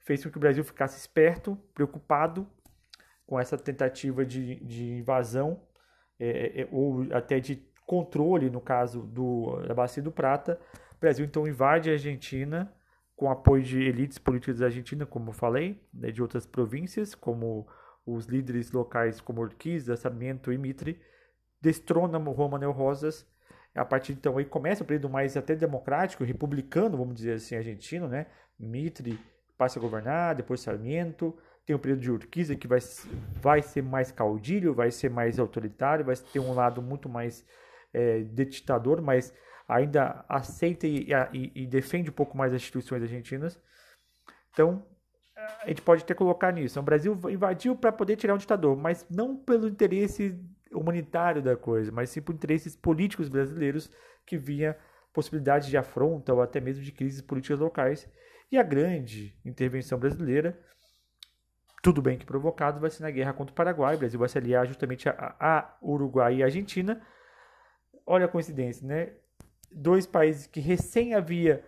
fez 0.00 0.24
com 0.24 0.30
que 0.30 0.36
o 0.36 0.40
Brasil 0.40 0.64
ficasse 0.64 0.98
esperto, 0.98 1.56
preocupado 1.74 2.46
com 3.26 3.38
essa 3.38 3.56
tentativa 3.56 4.24
de, 4.24 4.56
de 4.56 4.92
invasão 4.94 5.60
é, 6.18 6.28
é, 6.28 6.60
é, 6.62 6.68
ou 6.70 7.06
até 7.12 7.40
de 7.40 7.56
controle, 7.86 8.48
no 8.50 8.60
caso 8.60 9.02
do, 9.02 9.60
da 9.66 9.74
Bacia 9.74 10.02
do 10.02 10.12
Prata. 10.12 10.58
O 10.96 11.00
Brasil 11.00 11.24
então 11.24 11.46
invade 11.46 11.90
a 11.90 11.94
Argentina 11.94 12.72
com 13.16 13.30
apoio 13.30 13.62
de 13.62 13.80
elites 13.82 14.18
políticas 14.18 14.58
da 14.58 14.66
Argentina, 14.66 15.04
como 15.04 15.30
eu 15.30 15.34
falei, 15.34 15.80
né, 15.92 16.10
de 16.10 16.22
outras 16.22 16.46
províncias, 16.46 17.14
como 17.14 17.66
os 18.04 18.26
líderes 18.26 18.72
locais 18.72 19.20
como 19.20 19.42
Urquiza, 19.42 19.96
Sarmiento 19.96 20.52
e 20.52 20.58
Mitre, 20.58 21.00
destrona 21.60 22.18
Juan 22.18 22.48
Manuel 22.48 22.72
Rosas 22.72 23.26
a 23.74 23.84
partir 23.84 24.12
então 24.12 24.36
aí 24.36 24.44
começa 24.44 24.82
o 24.82 24.86
período 24.86 25.08
mais 25.08 25.36
até 25.36 25.54
democrático, 25.54 26.24
republicano, 26.24 26.96
vamos 26.96 27.14
dizer 27.14 27.34
assim, 27.34 27.56
argentino, 27.56 28.06
né? 28.06 28.26
Mitre 28.58 29.18
passa 29.56 29.78
a 29.78 29.82
governar, 29.82 30.34
depois 30.34 30.60
Sarmiento, 30.60 31.36
tem 31.64 31.76
o 31.76 31.78
período 31.78 32.00
de 32.00 32.10
Urquiza 32.10 32.56
que 32.56 32.66
vai, 32.66 32.80
vai 33.40 33.62
ser 33.62 33.82
mais 33.82 34.10
caudilho, 34.10 34.74
vai 34.74 34.90
ser 34.90 35.10
mais 35.10 35.38
autoritário, 35.38 36.04
vai 36.04 36.16
ter 36.16 36.40
um 36.40 36.52
lado 36.52 36.82
muito 36.82 37.08
mais 37.08 37.46
é, 37.92 38.20
de 38.20 38.44
ditador, 38.44 39.00
mas 39.00 39.32
ainda 39.68 40.24
aceita 40.28 40.86
e, 40.86 41.08
e, 41.32 41.62
e, 41.62 41.66
defende 41.66 42.10
um 42.10 42.12
pouco 42.12 42.36
mais 42.36 42.52
as 42.52 42.60
instituições 42.60 43.02
argentinas. 43.02 43.60
Então, 44.52 44.84
a 45.62 45.68
gente 45.68 45.82
pode 45.82 46.02
até 46.02 46.14
colocar 46.14 46.52
nisso. 46.52 46.78
O 46.78 46.82
Brasil 46.82 47.18
invadiu 47.30 47.76
para 47.76 47.92
poder 47.92 48.16
tirar 48.16 48.34
um 48.34 48.38
ditador, 48.38 48.76
mas 48.76 49.06
não 49.08 49.36
pelo 49.36 49.68
interesse 49.68 50.38
humanitário 50.72 51.42
da 51.42 51.56
coisa, 51.56 51.92
mas 51.92 52.10
sim 52.10 52.20
por 52.20 52.34
interesses 52.34 52.76
políticos 52.76 53.28
brasileiros 53.28 53.90
que 54.26 54.36
via 54.36 54.76
possibilidade 55.12 55.68
de 55.68 55.76
afronta 55.76 56.32
ou 56.32 56.40
até 56.40 56.60
mesmo 56.60 56.82
de 56.82 56.92
crises 56.92 57.20
políticas 57.20 57.58
locais. 57.58 58.08
E 58.50 58.58
a 58.58 58.62
grande 58.62 59.36
intervenção 59.44 59.98
brasileira, 59.98 60.58
tudo 61.82 62.00
bem 62.00 62.16
que 62.16 62.24
provocado, 62.24 62.80
vai 62.80 62.88
ser 62.88 63.02
na 63.02 63.10
guerra 63.10 63.32
contra 63.32 63.52
o 63.52 63.56
Paraguai. 63.56 63.96
O 63.96 63.98
Brasil 63.98 64.18
vai 64.18 64.28
se 64.28 64.38
aliar 64.38 64.66
justamente 64.66 65.08
a, 65.08 65.34
a 65.38 65.76
Uruguai 65.82 66.36
e 66.36 66.42
a 66.42 66.46
Argentina. 66.46 67.02
Olha 68.06 68.26
a 68.26 68.28
coincidência, 68.28 68.86
né? 68.86 69.12
Dois 69.70 70.06
países 70.06 70.46
que 70.46 70.60
recém 70.60 71.12
havia 71.14 71.64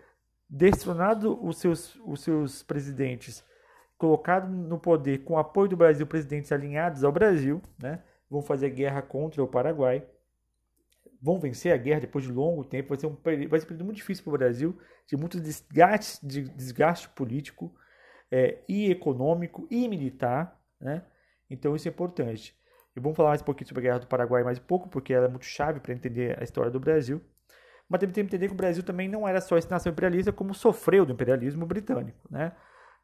destronado 0.48 1.44
os 1.44 1.58
seus, 1.58 1.96
os 1.96 2.22
seus 2.22 2.62
presidentes, 2.62 3.44
colocado 3.98 4.48
no 4.48 4.78
poder 4.78 5.24
com 5.24 5.36
apoio 5.36 5.68
do 5.68 5.76
Brasil, 5.76 6.06
presidentes 6.06 6.52
alinhados 6.52 7.02
ao 7.02 7.10
Brasil, 7.10 7.60
né? 7.82 8.02
vão 8.30 8.40
fazer 8.40 8.70
guerra 8.70 9.02
contra 9.02 9.42
o 9.42 9.48
Paraguai, 9.48 10.06
vão 11.20 11.40
vencer 11.40 11.72
a 11.72 11.76
guerra 11.76 12.00
depois 12.00 12.24
de 12.24 12.30
longo 12.30 12.64
tempo, 12.64 12.90
vai 12.90 12.98
ser 12.98 13.06
um, 13.06 13.16
vai 13.48 13.58
ser 13.58 13.64
um 13.64 13.68
período 13.68 13.84
muito 13.84 13.96
difícil 13.96 14.22
para 14.22 14.34
o 14.34 14.38
Brasil, 14.38 14.78
de 15.06 15.16
muito 15.16 15.40
desgaste, 15.40 16.24
de 16.24 16.42
desgaste 16.42 17.08
político 17.08 17.74
é, 18.30 18.58
e 18.68 18.90
econômico 18.90 19.66
e 19.70 19.88
militar, 19.88 20.60
né? 20.80 21.02
Então 21.48 21.74
isso 21.76 21.88
é 21.88 21.90
importante. 21.90 22.56
E 22.96 23.00
vamos 23.00 23.16
falar 23.16 23.30
mais 23.30 23.42
um 23.42 23.44
pouquinho 23.44 23.68
sobre 23.68 23.80
a 23.80 23.84
Guerra 23.84 23.98
do 24.00 24.06
Paraguai 24.06 24.44
mais 24.44 24.58
um 24.58 24.62
pouco, 24.62 24.88
porque 24.88 25.12
ela 25.12 25.26
é 25.26 25.28
muito 25.28 25.44
chave 25.44 25.80
para 25.80 25.92
entender 25.92 26.40
a 26.40 26.44
história 26.44 26.70
do 26.70 26.78
Brasil. 26.78 27.20
Mas 27.88 28.00
também 28.00 28.14
tem 28.14 28.24
que 28.24 28.28
entender 28.28 28.48
que 28.48 28.54
o 28.54 28.56
Brasil 28.56 28.82
também 28.82 29.08
não 29.08 29.26
era 29.26 29.40
só 29.40 29.56
essa 29.56 29.68
nação 29.68 29.92
imperialista, 29.92 30.32
como 30.32 30.54
sofreu 30.54 31.04
do 31.04 31.12
imperialismo 31.12 31.66
britânico. 31.66 32.18
Né? 32.30 32.52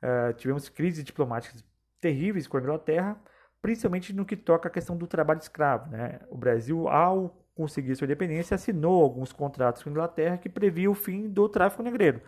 Uh, 0.03 0.33
tivemos 0.35 0.69
crises 0.69 1.05
diplomáticas 1.05 1.65
terríveis 2.01 2.47
com 2.47 2.57
a 2.57 2.61
Inglaterra, 2.61 3.21
principalmente 3.61 4.15
no 4.15 4.25
que 4.25 4.37
toca 4.37 4.69
à 4.69 4.71
questão 4.71 4.97
do 4.97 5.07
trabalho 5.07 5.41
escravo. 5.41 5.91
Né? 5.91 6.21
O 6.31 6.39
Brasil, 6.39 6.89
ao 6.89 7.45
conseguir 7.55 7.95
sua 7.97 8.07
independência, 8.07 8.55
assinou 8.55 9.03
alguns 9.03 9.33
contratos 9.33 9.83
com 9.83 9.91
a 9.91 9.93
Inglaterra 9.93 10.39
que 10.39 10.49
previam 10.49 10.93
o 10.93 10.95
fim 10.95 11.29
do 11.29 11.49
tráfico 11.49 11.83
negreiro. 11.83 12.23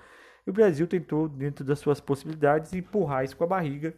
E 0.46 0.50
o 0.50 0.52
Brasil 0.52 0.87
tentou, 0.87 1.28
dentro 1.28 1.64
das 1.64 1.78
suas 1.78 2.00
possibilidades, 2.00 2.72
empurrar 2.72 3.25
isso 3.25 3.37
com 3.37 3.44
a 3.44 3.46
barriga 3.46 3.94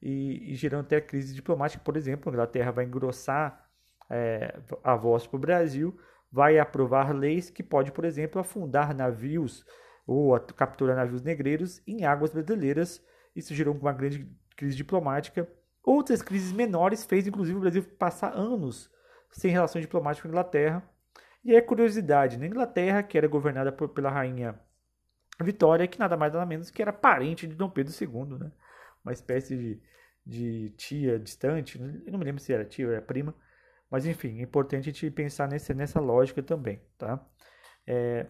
e, 0.00 0.52
e 0.52 0.54
gerando 0.54 0.82
até 0.86 0.96
a 0.96 1.00
crise 1.00 1.34
diplomática. 1.34 1.82
Por 1.84 1.96
exemplo, 1.96 2.30
a 2.30 2.32
Inglaterra 2.32 2.70
vai 2.70 2.84
engrossar 2.84 3.64
é, 4.08 4.58
a 4.82 4.94
voz 4.94 5.26
para 5.26 5.36
o 5.36 5.40
Brasil 5.40 5.98
vai 6.30 6.58
aprovar 6.58 7.14
leis 7.14 7.50
que 7.50 7.62
pode, 7.62 7.92
por 7.92 8.04
exemplo, 8.04 8.40
afundar 8.40 8.94
navios 8.94 9.64
ou 10.06 10.38
capturar 10.38 10.96
navios 10.96 11.22
negreiros 11.22 11.82
em 11.86 12.04
águas 12.04 12.30
brasileiras. 12.30 13.02
Isso 13.34 13.54
gerou 13.54 13.74
uma 13.74 13.92
grande 13.92 14.28
crise 14.56 14.76
diplomática. 14.76 15.48
Outras 15.82 16.22
crises 16.22 16.52
menores 16.52 17.04
fez, 17.04 17.26
inclusive, 17.26 17.56
o 17.56 17.60
Brasil 17.60 17.82
passar 17.98 18.32
anos 18.34 18.90
sem 19.30 19.50
relações 19.50 19.82
diplomáticas 19.82 20.22
com 20.22 20.28
a 20.28 20.30
Inglaterra. 20.30 20.82
E 21.44 21.54
é 21.54 21.60
curiosidade, 21.60 22.38
na 22.38 22.46
Inglaterra, 22.46 23.02
que 23.02 23.16
era 23.16 23.28
governada 23.28 23.70
por, 23.72 23.88
pela 23.88 24.10
rainha 24.10 24.58
Vitória, 25.44 25.86
que 25.86 25.98
nada 25.98 26.16
mais 26.16 26.32
nada 26.32 26.46
menos 26.46 26.70
que 26.70 26.80
era 26.80 26.92
parente 26.92 27.46
de 27.46 27.54
Dom 27.54 27.68
Pedro 27.68 27.92
II, 27.92 28.38
né? 28.38 28.50
Uma 29.04 29.12
espécie 29.12 29.56
de, 29.56 29.80
de 30.24 30.70
tia 30.70 31.18
distante, 31.18 31.78
eu 31.78 32.12
não 32.12 32.18
me 32.18 32.24
lembro 32.24 32.40
se 32.40 32.52
era 32.52 32.64
tia 32.64 32.86
ou 32.86 32.92
era 32.92 33.02
prima, 33.02 33.34
mas 33.90 34.06
enfim, 34.06 34.40
é 34.40 34.42
importante 34.42 34.88
a 34.88 34.92
gente 34.92 35.10
pensar 35.10 35.48
nesse, 35.48 35.72
nessa 35.74 36.00
lógica 36.00 36.42
também, 36.42 36.80
tá? 36.98 37.24
É, 37.86 38.26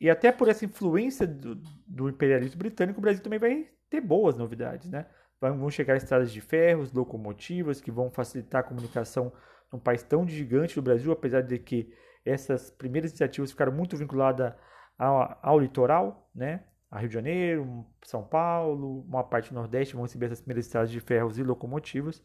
e 0.00 0.08
até 0.08 0.30
por 0.32 0.48
essa 0.48 0.64
influência 0.64 1.26
do, 1.26 1.54
do, 1.86 2.08
imperialismo 2.08 2.58
britânico, 2.58 2.98
o 2.98 3.02
Brasil 3.02 3.22
também 3.22 3.38
vai 3.38 3.68
ter 3.90 4.00
boas 4.00 4.36
novidades, 4.36 4.88
né? 4.88 5.06
Vão 5.40 5.70
chegar 5.70 5.96
estradas 5.96 6.32
de 6.32 6.40
ferros, 6.40 6.92
locomotivas, 6.92 7.80
que 7.80 7.90
vão 7.90 8.10
facilitar 8.10 8.60
a 8.60 8.64
comunicação 8.64 9.32
num 9.70 9.78
país 9.78 10.02
tão 10.02 10.26
gigante 10.26 10.74
do 10.74 10.82
Brasil, 10.82 11.12
apesar 11.12 11.42
de 11.42 11.58
que 11.58 11.92
essas 12.24 12.70
primeiras 12.70 13.10
iniciativas 13.10 13.50
ficaram 13.50 13.72
muito 13.72 13.96
vinculadas 13.96 14.54
ao, 14.98 15.38
ao 15.42 15.58
litoral, 15.58 16.30
né? 16.34 16.64
A 16.90 17.00
Rio 17.00 17.08
de 17.08 17.14
Janeiro, 17.14 17.84
São 18.04 18.22
Paulo, 18.22 19.00
uma 19.00 19.24
parte 19.24 19.50
do 19.50 19.56
Nordeste 19.56 19.94
vão 19.94 20.04
receber 20.04 20.26
essas 20.26 20.40
primeiras 20.40 20.66
estradas 20.66 20.90
de 20.90 21.00
ferros 21.00 21.38
e 21.38 21.42
locomotivas. 21.42 22.22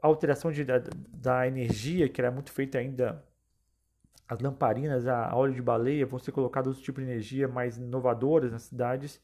Alteração 0.00 0.50
de, 0.50 0.64
da, 0.64 0.80
da 1.08 1.46
energia, 1.46 2.08
que 2.08 2.20
era 2.20 2.30
muito 2.30 2.52
feita 2.52 2.78
ainda 2.78 3.22
as 4.28 4.40
lamparinas 4.40 5.06
a 5.06 5.34
óleo 5.34 5.54
de 5.54 5.62
baleia 5.62 6.04
vão 6.04 6.18
ser 6.18 6.32
colocadas 6.32 6.68
outro 6.68 6.82
tipo 6.82 7.00
de 7.00 7.06
energia 7.06 7.48
mais 7.48 7.78
inovadoras 7.78 8.52
nas 8.52 8.62
cidades. 8.62 9.20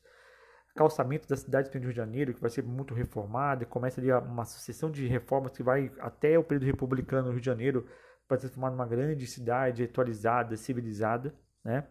Calçamento 0.75 1.29
das 1.29 1.41
cidades 1.41 1.71
do 1.71 1.79
Rio 1.79 1.91
de 1.91 1.97
Janeiro, 1.97 2.35
que 2.35 2.41
vai 2.41 2.51
ser 2.51 2.65
muito 2.65 2.95
reformada, 2.95 3.65
começa 3.67 4.01
ali 4.01 4.11
uma 4.11 4.45
sucessão 4.45 4.91
de 4.91 5.07
reformas 5.07 5.53
que 5.53 5.63
vai 5.63 5.93
até 6.01 6.39
o 6.39 6.43
período 6.43 6.65
republicano 6.65 7.27
no 7.27 7.33
Rio 7.33 7.41
de 7.41 7.47
Janeiro 7.47 7.87
para 8.27 8.39
se 8.39 8.47
transformar 8.47 8.71
numa 8.71 8.87
grande 8.87 9.27
cidade 9.27 9.85
atualizada, 9.85 10.57
civilizada, 10.57 11.35
né? 11.63 11.87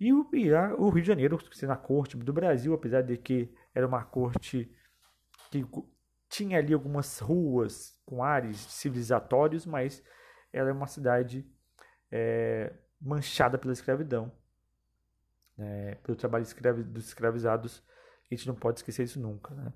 E 0.00 0.12
o, 0.12 0.28
e 0.32 0.54
a, 0.54 0.74
o 0.74 0.90
Rio 0.90 1.02
de 1.02 1.08
Janeiro, 1.08 1.38
sendo 1.52 1.72
a 1.72 1.76
corte 1.76 2.16
do 2.16 2.32
Brasil, 2.32 2.72
apesar 2.72 3.02
de 3.02 3.16
que 3.16 3.52
era 3.74 3.86
uma 3.86 4.04
corte 4.04 4.70
que 5.50 5.66
tinha 6.28 6.58
ali 6.58 6.72
algumas 6.72 7.18
ruas 7.18 7.98
com 8.04 8.22
ares 8.22 8.58
civilizatórios, 8.58 9.66
mas 9.66 10.02
ela 10.52 10.70
é 10.70 10.72
uma 10.72 10.86
cidade 10.86 11.46
é, 12.10 12.72
manchada 13.00 13.58
pela 13.58 13.72
escravidão, 13.72 14.32
é, 15.58 15.94
pelo 15.96 16.16
trabalho 16.16 16.42
escravi 16.42 16.82
dos 16.82 17.06
escravizados. 17.06 17.82
A 18.30 18.34
gente 18.34 18.46
não 18.46 18.54
pode 18.54 18.80
esquecer 18.80 19.04
isso 19.04 19.20
nunca. 19.20 19.54
Né? 19.54 19.72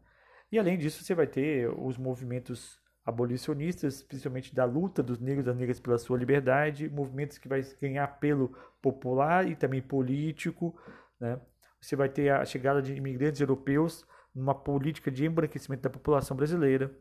E 0.51 0.59
além 0.59 0.79
disso, 0.79 1.03
você 1.03 1.15
vai 1.15 1.27
ter 1.27 1.69
os 1.69 1.97
movimentos 1.97 2.82
abolicionistas, 3.05 4.03
principalmente 4.03 4.55
da 4.55 4.65
luta 4.65 5.03
dos 5.03 5.19
negros 5.19 5.45
e 5.45 5.47
das 5.47 5.57
negras 5.57 5.81
pela 5.81 5.99
sua 5.99 6.19
liberdade, 6.19 6.89
movimentos 6.89 7.39
que 7.39 7.49
vai 7.49 7.63
ganhar 7.81 8.07
pelo 8.19 8.57
popular 8.81 9.49
e 9.49 9.57
também 9.57 9.83
político. 9.83 10.79
Né? 11.19 11.41
Você 11.81 11.97
vai 11.97 12.09
ter 12.09 12.31
a 12.31 12.45
chegada 12.45 12.81
de 12.81 12.95
imigrantes 12.95 13.41
europeus 13.41 14.07
numa 14.35 14.55
política 14.55 15.11
de 15.11 15.27
embranquecimento 15.27 15.83
da 15.83 15.91
população 15.91 16.37
brasileira. 16.37 16.97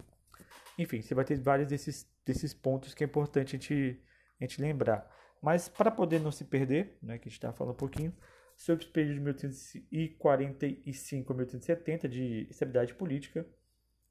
Enfim, 0.77 1.01
você 1.01 1.13
vai 1.13 1.23
ter 1.23 1.39
vários 1.39 1.67
desses, 1.67 2.09
desses 2.25 2.53
pontos 2.53 2.93
que 2.93 3.03
é 3.03 3.07
importante 3.07 3.55
a 3.55 3.59
gente, 3.59 4.01
a 4.39 4.43
gente 4.43 4.61
lembrar. 4.61 5.09
Mas 5.41 5.69
para 5.69 5.91
poder 5.91 6.19
não 6.19 6.31
se 6.31 6.45
perder, 6.45 6.97
né, 7.01 7.17
que 7.17 7.27
a 7.27 7.29
gente 7.29 7.37
está 7.37 7.53
falando 7.53 7.73
um 7.73 7.77
pouquinho, 7.77 8.13
sobre 8.55 8.85
o 8.85 8.89
período 8.89 9.15
de 9.15 9.21
1845 9.21 11.33
a 11.33 11.35
1870 11.35 12.09
de 12.09 12.47
estabilidade 12.49 12.93
política, 12.93 13.45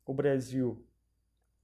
o 0.05 0.15
Brasil, 0.15 0.85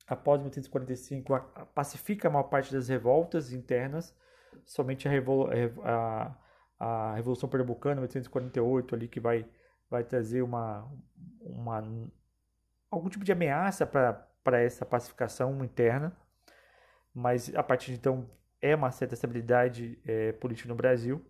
após 0.06 0.40
1845, 0.40 1.32
pacifica 1.74 2.28
a 2.28 2.30
maior 2.30 2.44
parte 2.44 2.72
das 2.72 2.88
revoltas 2.88 3.52
internas, 3.52 4.14
somente 4.64 5.08
a, 5.08 5.12
a, 5.84 6.36
a 6.78 7.14
Revolução 7.14 7.48
Pernambucana, 7.48 7.96
1848, 7.96 8.94
ali 8.94 9.08
que 9.08 9.18
vai, 9.18 9.46
vai 9.90 10.04
trazer 10.04 10.42
uma, 10.42 10.88
uma, 11.40 11.82
algum 12.90 13.08
tipo 13.08 13.24
de 13.24 13.32
ameaça 13.32 13.86
para 13.86 14.62
essa 14.62 14.86
pacificação 14.86 15.64
interna, 15.64 16.16
mas 17.12 17.54
a 17.54 17.62
partir 17.62 17.92
de 17.92 17.98
então 17.98 18.30
é 18.60 18.74
uma 18.74 18.90
certa 18.90 19.14
estabilidade 19.14 19.98
é, 20.06 20.32
política 20.32 20.68
no 20.68 20.74
Brasil 20.74 21.24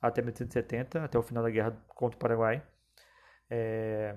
até 0.00 0.20
1870, 0.20 1.04
até 1.04 1.18
o 1.18 1.22
final 1.22 1.42
da 1.42 1.50
guerra 1.50 1.76
contra 1.88 2.16
o 2.16 2.20
Paraguai. 2.20 2.62
É, 3.48 4.16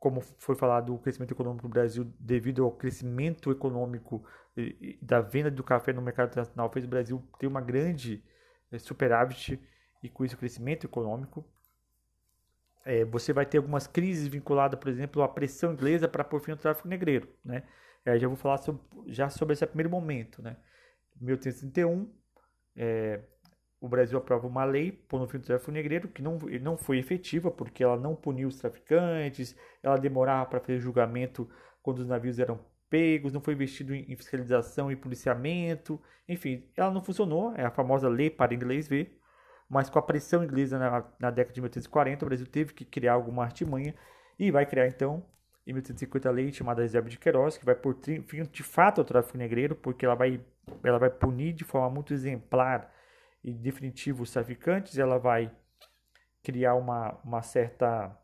como 0.00 0.22
foi 0.22 0.56
falado, 0.56 0.94
o 0.94 0.98
crescimento 0.98 1.32
econômico 1.32 1.68
do 1.68 1.70
Brasil, 1.70 2.10
devido 2.18 2.64
ao 2.64 2.72
crescimento 2.72 3.52
econômico 3.52 4.24
da 5.00 5.20
venda 5.20 5.50
do 5.50 5.62
café 5.62 5.92
no 5.92 6.00
mercado 6.00 6.30
internacional, 6.30 6.70
fez 6.72 6.86
o 6.86 6.88
Brasil 6.88 7.22
ter 7.38 7.46
uma 7.46 7.60
grande 7.60 8.24
é, 8.72 8.78
superávit 8.78 9.60
e 10.02 10.08
com 10.08 10.24
isso 10.24 10.38
crescimento 10.38 10.86
econômico. 10.86 11.44
É, 12.82 13.04
você 13.04 13.32
vai 13.32 13.44
ter 13.44 13.58
algumas 13.58 13.86
crises 13.86 14.26
vinculadas, 14.26 14.80
por 14.80 14.88
exemplo, 14.88 15.22
à 15.22 15.28
pressão 15.28 15.74
inglesa 15.74 16.08
para 16.08 16.24
por 16.24 16.40
fim 16.40 16.52
o 16.52 16.56
tráfico 16.56 16.88
negreiro, 16.88 17.28
né? 17.44 17.62
É, 18.02 18.18
já 18.18 18.26
vou 18.26 18.38
falar 18.38 18.56
sobre, 18.56 18.82
já 19.08 19.28
sobre 19.28 19.52
esse 19.52 19.66
primeiro 19.66 19.90
momento, 19.90 20.40
né? 20.40 20.56
1831, 21.20 22.10
é, 22.74 23.20
o 23.80 23.88
Brasil 23.88 24.18
aprova 24.18 24.46
uma 24.46 24.64
lei 24.64 24.92
pondo 24.92 25.26
fim 25.26 25.38
ao 25.38 25.42
tráfico 25.42 25.72
negreiro 25.72 26.08
que 26.08 26.20
não, 26.20 26.38
não 26.60 26.76
foi 26.76 26.98
efetiva 26.98 27.50
porque 27.50 27.82
ela 27.82 27.96
não 27.96 28.14
puniu 28.14 28.48
os 28.48 28.56
traficantes, 28.56 29.56
ela 29.82 29.96
demorava 29.96 30.46
para 30.48 30.60
fazer 30.60 30.78
julgamento 30.78 31.48
quando 31.82 32.00
os 32.00 32.06
navios 32.06 32.38
eram 32.38 32.60
pegos, 32.90 33.32
não 33.32 33.40
foi 33.40 33.54
investido 33.54 33.94
em 33.94 34.16
fiscalização 34.16 34.90
e 34.90 34.96
policiamento, 34.96 36.00
enfim, 36.28 36.68
ela 36.76 36.90
não 36.90 37.02
funcionou, 37.02 37.54
é 37.56 37.64
a 37.64 37.70
famosa 37.70 38.08
lei 38.08 38.28
para 38.28 38.52
inglês 38.52 38.86
ver, 38.86 39.18
mas 39.68 39.88
com 39.88 39.98
a 39.98 40.02
pressão 40.02 40.44
inglesa 40.44 40.78
na, 40.78 41.04
na 41.18 41.30
década 41.30 41.54
de 41.54 41.60
1840, 41.60 42.24
o 42.24 42.28
Brasil 42.28 42.46
teve 42.46 42.74
que 42.74 42.84
criar 42.84 43.14
alguma 43.14 43.44
artimanha 43.44 43.94
e 44.38 44.50
vai 44.50 44.66
criar 44.66 44.88
então 44.88 45.24
em 45.66 45.72
1850 45.72 46.28
a 46.28 46.32
lei 46.32 46.52
chamada 46.52 46.82
Reserva 46.82 47.08
de 47.08 47.18
Queiroz, 47.18 47.56
que 47.56 47.64
vai 47.64 47.76
por 47.76 47.96
fim 48.02 48.42
de 48.50 48.62
fato 48.62 49.00
ao 49.00 49.04
tráfico 49.04 49.38
negreiro, 49.38 49.76
porque 49.76 50.04
ela 50.04 50.16
vai 50.16 50.40
ela 50.82 50.98
vai 50.98 51.10
punir 51.10 51.52
de 51.52 51.64
forma 51.64 51.88
muito 51.90 52.12
exemplar 52.12 52.92
e 53.42 53.52
definitiva 53.52 54.22
os 54.22 54.30
traficantes, 54.30 54.98
ela 54.98 55.18
vai 55.18 55.50
criar 56.42 56.74
uma, 56.74 57.18
uma 57.24 57.42
certa. 57.42 58.16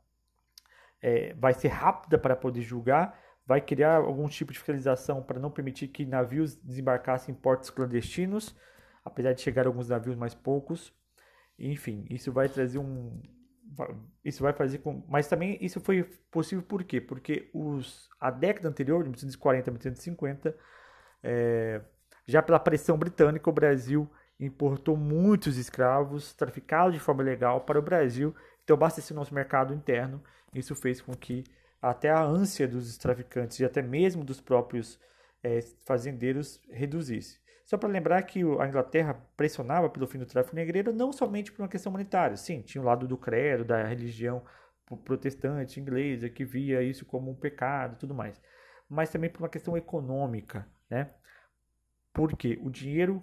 É, 1.01 1.35
vai 1.35 1.53
ser 1.55 1.69
rápida 1.69 2.19
para 2.19 2.35
poder 2.35 2.63
julgar, 2.63 3.19
vai 3.47 3.61
criar 3.61 3.97
algum 3.97 4.29
tipo 4.29 4.53
de 4.53 4.59
fiscalização 4.59 5.23
para 5.23 5.39
não 5.39 5.51
permitir 5.51 5.89
que 5.89 6.05
navios 6.05 6.57
desembarcassem 6.57 7.35
em 7.35 7.39
portos 7.39 7.71
clandestinos, 7.71 8.57
apesar 9.05 9.33
de 9.33 9.41
chegar 9.41 9.67
alguns 9.67 9.89
navios 9.89 10.17
mais 10.17 10.35
poucos. 10.35 10.93
Enfim, 11.59 12.07
isso 12.11 12.33
vai 12.33 12.49
trazer 12.49 12.79
um. 12.79 13.23
Isso 14.25 14.43
vai 14.43 14.53
fazer 14.53 14.79
com. 14.79 15.05
Mas 15.09 15.29
também 15.29 15.59
isso 15.61 15.81
foi 15.81 16.05
possível 16.31 16.65
por 16.65 16.85
quê? 16.85 17.01
Porque 17.01 17.51
os, 17.55 18.09
a 18.21 18.31
década 18.31 18.69
anterior, 18.69 19.03
de 19.03 19.11
1940 19.11 19.71
a 19.71 19.73
1950, 19.73 20.57
é, 21.23 21.81
já 22.27 22.43
pela 22.43 22.59
pressão 22.59 22.99
britânica, 22.99 23.49
o 23.49 23.53
Brasil 23.53 24.11
importou 24.39 24.97
muitos 24.97 25.57
escravos 25.57 26.35
traficados 26.35 26.95
de 26.95 27.01
forma 27.01 27.23
ilegal 27.23 27.63
para 27.63 27.79
o 27.79 27.83
Brasil, 27.83 28.35
então 28.63 28.75
abasteceu 28.75 29.17
nosso 29.17 29.35
mercado 29.35 29.73
interno. 29.73 30.23
Isso 30.55 30.75
fez 30.75 31.01
com 31.01 31.15
que 31.15 31.45
até 31.81 32.11
a 32.11 32.23
ânsia 32.23 32.67
dos 32.67 32.97
traficantes 32.99 33.61
e 33.61 33.65
até 33.65 33.83
mesmo 33.83 34.25
dos 34.25 34.41
próprios 34.41 34.99
é, 35.43 35.61
fazendeiros 35.85 36.61
reduzisse. 36.71 37.41
Só 37.65 37.77
para 37.77 37.89
lembrar 37.89 38.23
que 38.23 38.41
a 38.61 38.69
Inglaterra 38.69 39.15
pressionava 39.37 39.91
pelo 39.91 40.07
fim 40.07 40.19
do 40.19 40.27
tráfico 40.27 40.55
negreiro 40.55 40.93
não 40.93 41.13
somente 41.13 41.51
por 41.51 41.63
uma 41.63 41.69
questão 41.69 41.91
humanitária, 41.91 42.37
sim, 42.37 42.63
tinha 42.63 42.81
o 42.81 42.85
lado 42.85 43.09
do 43.09 43.17
credo, 43.17 43.65
da 43.65 43.83
religião 43.83 44.43
protestante 45.05 45.81
inglesa 45.81 46.29
que 46.29 46.45
via 46.45 46.81
isso 46.81 47.05
como 47.05 47.31
um 47.31 47.35
pecado 47.35 47.95
e 47.95 47.99
tudo 47.99 48.15
mais, 48.15 48.41
mas 48.89 49.11
também 49.11 49.29
por 49.29 49.43
uma 49.43 49.49
questão 49.49 49.77
econômica, 49.77 50.65
né? 50.89 51.11
porque 52.13 52.59
o 52.63 52.71
dinheiro 52.71 53.23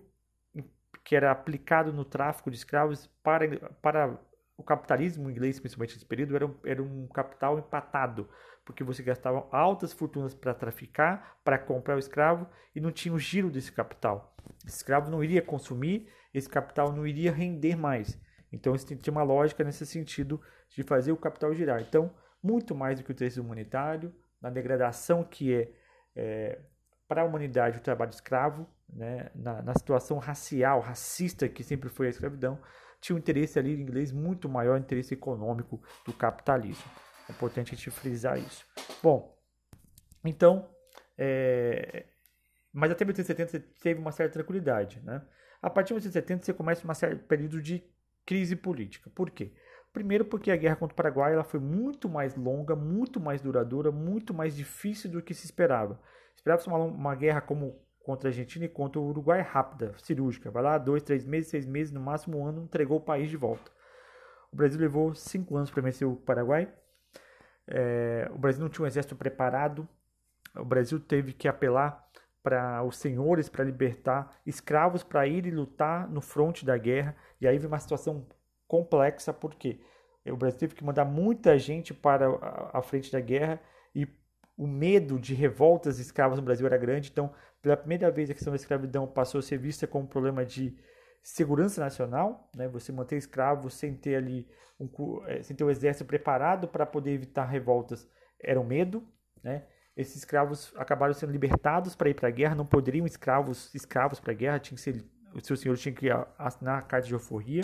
que 1.03 1.15
era 1.15 1.31
aplicado 1.31 1.91
no 1.91 2.05
tráfico 2.05 2.49
de 2.49 2.57
escravos 2.57 3.07
para, 3.23 3.47
para 3.81 4.19
o 4.57 4.63
capitalismo 4.63 5.29
inglês, 5.29 5.59
principalmente 5.59 5.95
nesse 5.95 6.05
período, 6.05 6.35
era 6.35 6.45
um, 6.45 6.55
era 6.65 6.83
um 6.83 7.07
capital 7.07 7.57
empatado, 7.57 8.29
porque 8.65 8.83
você 8.83 9.03
gastava 9.03 9.47
altas 9.51 9.91
fortunas 9.91 10.33
para 10.33 10.53
traficar, 10.53 11.37
para 11.43 11.57
comprar 11.57 11.95
o 11.95 11.99
escravo 11.99 12.47
e 12.75 12.79
não 12.79 12.91
tinha 12.91 13.13
o 13.13 13.19
giro 13.19 13.49
desse 13.49 13.71
capital. 13.71 14.35
Esse 14.65 14.77
escravo 14.77 15.09
não 15.09 15.23
iria 15.23 15.41
consumir, 15.41 16.09
esse 16.33 16.49
capital 16.49 16.91
não 16.91 17.05
iria 17.05 17.31
render 17.31 17.75
mais. 17.75 18.19
Então, 18.51 18.75
isso 18.75 18.85
tinha 18.95 19.11
uma 19.11 19.23
lógica 19.23 19.63
nesse 19.63 19.85
sentido 19.85 20.39
de 20.69 20.83
fazer 20.83 21.11
o 21.11 21.17
capital 21.17 21.53
girar. 21.53 21.81
Então, 21.81 22.13
muito 22.41 22.75
mais 22.75 22.99
do 22.99 23.03
que 23.03 23.11
o 23.11 23.13
interesse 23.13 23.39
humanitário, 23.39 24.13
na 24.41 24.49
degradação 24.49 25.23
que 25.23 25.53
é, 25.53 25.71
é 26.15 26.59
para 27.07 27.21
a 27.21 27.25
humanidade 27.25 27.77
o 27.77 27.81
trabalho 27.81 28.11
escravo, 28.11 28.67
né, 28.95 29.29
na, 29.35 29.61
na, 29.61 29.73
situação 29.75 30.17
racial, 30.17 30.79
racista 30.79 31.47
que 31.49 31.63
sempre 31.63 31.89
foi 31.89 32.07
a 32.07 32.09
escravidão, 32.09 32.59
tinha 33.01 33.15
um 33.15 33.19
interesse 33.19 33.59
ali 33.59 33.73
inglês 33.79 34.11
muito 34.11 34.47
maior, 34.47 34.79
interesse 34.79 35.13
econômico 35.13 35.81
do 36.05 36.13
capitalismo. 36.13 36.89
É 37.29 37.31
importante 37.31 37.73
a 37.73 37.75
gente 37.75 37.91
frisar 37.91 38.37
isso. 38.37 38.65
Bom, 39.01 39.37
então, 40.23 40.69
é, 41.17 42.05
mas 42.71 42.91
até 42.91 43.05
1870 43.05 43.59
teve 43.81 43.99
uma 43.99 44.11
certa 44.11 44.33
tranquilidade. 44.33 45.01
Né? 45.03 45.21
A 45.61 45.69
partir 45.69 45.89
de 45.89 45.93
1870 45.95 46.45
você 46.45 46.53
começa 46.53 46.87
um 46.87 46.93
certo 46.93 47.23
período 47.25 47.61
de 47.61 47.83
crise 48.25 48.55
política. 48.55 49.09
Por 49.09 49.29
quê? 49.29 49.53
Primeiro 49.91 50.25
porque 50.25 50.49
a 50.49 50.55
guerra 50.55 50.75
contra 50.75 50.93
o 50.93 50.95
Paraguai 50.95 51.33
ela 51.33 51.43
foi 51.43 51.59
muito 51.59 52.09
mais 52.09 52.35
longa, 52.35 52.75
muito 52.75 53.19
mais 53.19 53.41
duradoura, 53.41 53.91
muito 53.91 54.33
mais 54.33 54.55
difícil 54.55 55.11
do 55.11 55.21
que 55.21 55.35
se 55.35 55.45
esperava. 55.45 56.01
Esperava-se 56.35 56.67
uma, 56.67 56.77
uma 56.77 57.15
guerra 57.15 57.41
como 57.41 57.79
contra 58.03 58.27
a 58.27 58.31
Argentina 58.31 58.65
e 58.65 58.69
contra 58.69 58.99
o 58.99 59.07
Uruguai 59.07 59.41
rápida, 59.41 59.95
cirúrgica. 59.97 60.51
Vai 60.51 60.61
lá, 60.61 60.77
dois, 60.77 61.01
três 61.01 61.25
meses, 61.25 61.49
seis 61.49 61.65
meses, 61.65 61.91
no 61.91 62.01
máximo 62.01 62.37
um 62.37 62.45
ano, 62.45 62.63
entregou 62.63 62.97
o 62.97 63.01
país 63.01 63.29
de 63.29 63.37
volta. 63.37 63.71
O 64.51 64.55
Brasil 64.55 64.79
levou 64.79 65.15
cinco 65.15 65.55
anos 65.55 65.71
para 65.71 65.81
vencer 65.81 66.07
o 66.07 66.15
Paraguai. 66.15 66.71
É, 67.65 68.29
o 68.31 68.37
Brasil 68.37 68.61
não 68.61 68.69
tinha 68.69 68.83
um 68.83 68.87
exército 68.87 69.15
preparado. 69.15 69.87
O 70.55 70.65
Brasil 70.65 70.99
teve 70.99 71.33
que 71.33 71.47
apelar 71.47 72.07
para 72.43 72.83
os 72.83 72.97
senhores 72.97 73.47
para 73.47 73.63
libertar 73.63 74.37
escravos 74.45 75.01
para 75.01 75.25
ir 75.25 75.45
e 75.45 75.51
lutar 75.51 76.07
no 76.09 76.21
fronte 76.21 76.65
da 76.65 76.77
guerra. 76.77 77.15
E 77.39 77.47
aí 77.47 77.57
vem 77.57 77.67
uma 77.67 77.79
situação 77.79 78.27
complexa, 78.67 79.33
porque 79.33 79.79
o 80.25 80.35
Brasil 80.35 80.59
teve 80.59 80.75
que 80.75 80.83
mandar 80.83 81.05
muita 81.05 81.57
gente 81.57 81.93
para 81.93 82.27
a 82.73 82.81
frente 82.81 83.11
da 83.11 83.21
guerra 83.21 83.61
e 83.95 84.05
o 84.57 84.67
medo 84.67 85.19
de 85.19 85.33
revoltas 85.33 85.99
escravas 85.99 86.37
no 86.37 86.45
Brasil 86.45 86.65
era 86.65 86.77
grande. 86.77 87.09
Então, 87.11 87.33
pela 87.61 87.77
primeira 87.77 88.11
vez, 88.11 88.29
a 88.29 88.33
questão 88.33 88.51
da 88.51 88.57
escravidão 88.57 89.07
passou 89.07 89.39
a 89.39 89.41
ser 89.41 89.57
vista 89.57 89.87
como 89.87 90.05
um 90.05 90.07
problema 90.07 90.45
de 90.45 90.77
segurança 91.23 91.81
nacional, 91.81 92.49
né? 92.55 92.67
Você 92.67 92.91
manter 92.91 93.17
escravos 93.17 93.73
sem 93.73 93.95
ter 93.95 94.15
ali 94.15 94.47
um, 94.79 94.89
eh, 95.27 95.41
sem 95.41 95.55
ter 95.55 95.63
o 95.63 95.69
exército 95.69 96.05
preparado 96.05 96.67
para 96.67 96.85
poder 96.85 97.11
evitar 97.11 97.45
revoltas 97.45 98.07
era 98.41 98.59
um 98.59 98.65
medo, 98.65 99.07
né? 99.41 99.65
Esses 99.95 100.17
escravos 100.17 100.73
acabaram 100.75 101.13
sendo 101.13 101.31
libertados 101.31 101.95
para 101.95 102.09
ir 102.09 102.15
para 102.15 102.27
a 102.27 102.31
guerra, 102.31 102.55
não 102.55 102.65
poderiam 102.65 103.05
escravos 103.05 103.73
escravos 103.73 104.19
para 104.19 104.31
a 104.31 104.35
guerra, 104.35 104.59
tinha 104.59 104.75
que 104.75 104.81
ser, 104.81 105.05
o 105.33 105.39
seu 105.39 105.55
senhor 105.55 105.77
tinha 105.77 105.93
que 105.93 106.09
assinar 106.37 106.79
a 106.79 106.81
carta 106.81 107.07
de 107.07 107.13
alforria. 107.13 107.61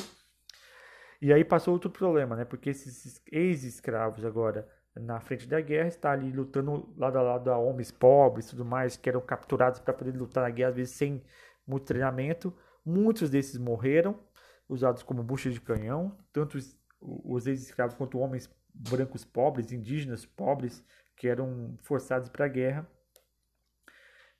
E 1.22 1.34
aí 1.34 1.44
passou 1.44 1.74
outro 1.74 1.90
problema, 1.90 2.36
né? 2.36 2.46
Porque 2.46 2.70
esses 2.70 3.22
ex-escravos 3.30 4.24
agora 4.24 4.68
na 4.96 5.20
frente 5.20 5.48
da 5.48 5.62
guerra 5.62 5.88
está 5.88 6.12
ali 6.12 6.32
lutando 6.32 6.94
lado 6.98 7.18
a 7.18 7.22
lado 7.22 7.52
a 7.52 7.58
homens 7.58 7.92
pobres 7.92 8.48
e 8.48 8.50
tudo 8.52 8.66
mais 8.66 8.98
que 8.98 9.10
eram 9.10 9.22
capturados 9.22 9.80
para 9.80 9.94
poder 9.94 10.16
lutar 10.18 10.44
na 10.44 10.50
guerra 10.50 10.70
às 10.70 10.76
vezes 10.76 10.96
sem 10.96 11.24
muito 11.68 11.86
treinamento. 11.86 12.54
Muitos 12.86 13.30
desses 13.30 13.58
morreram, 13.58 14.20
usados 14.68 15.04
como 15.04 15.24
bucha 15.24 15.50
de 15.50 15.62
canhão, 15.62 16.18
tanto 16.34 16.58
os 17.02 17.48
ex-escravos 17.48 17.96
quanto 17.96 18.20
homens 18.20 18.50
brancos 18.74 19.24
pobres, 19.26 19.72
indígenas 19.72 20.26
pobres 20.26 20.84
que 21.16 21.28
eram 21.28 21.78
forçados 21.82 22.30
para 22.30 22.46
a 22.46 22.50
guerra, 22.50 22.90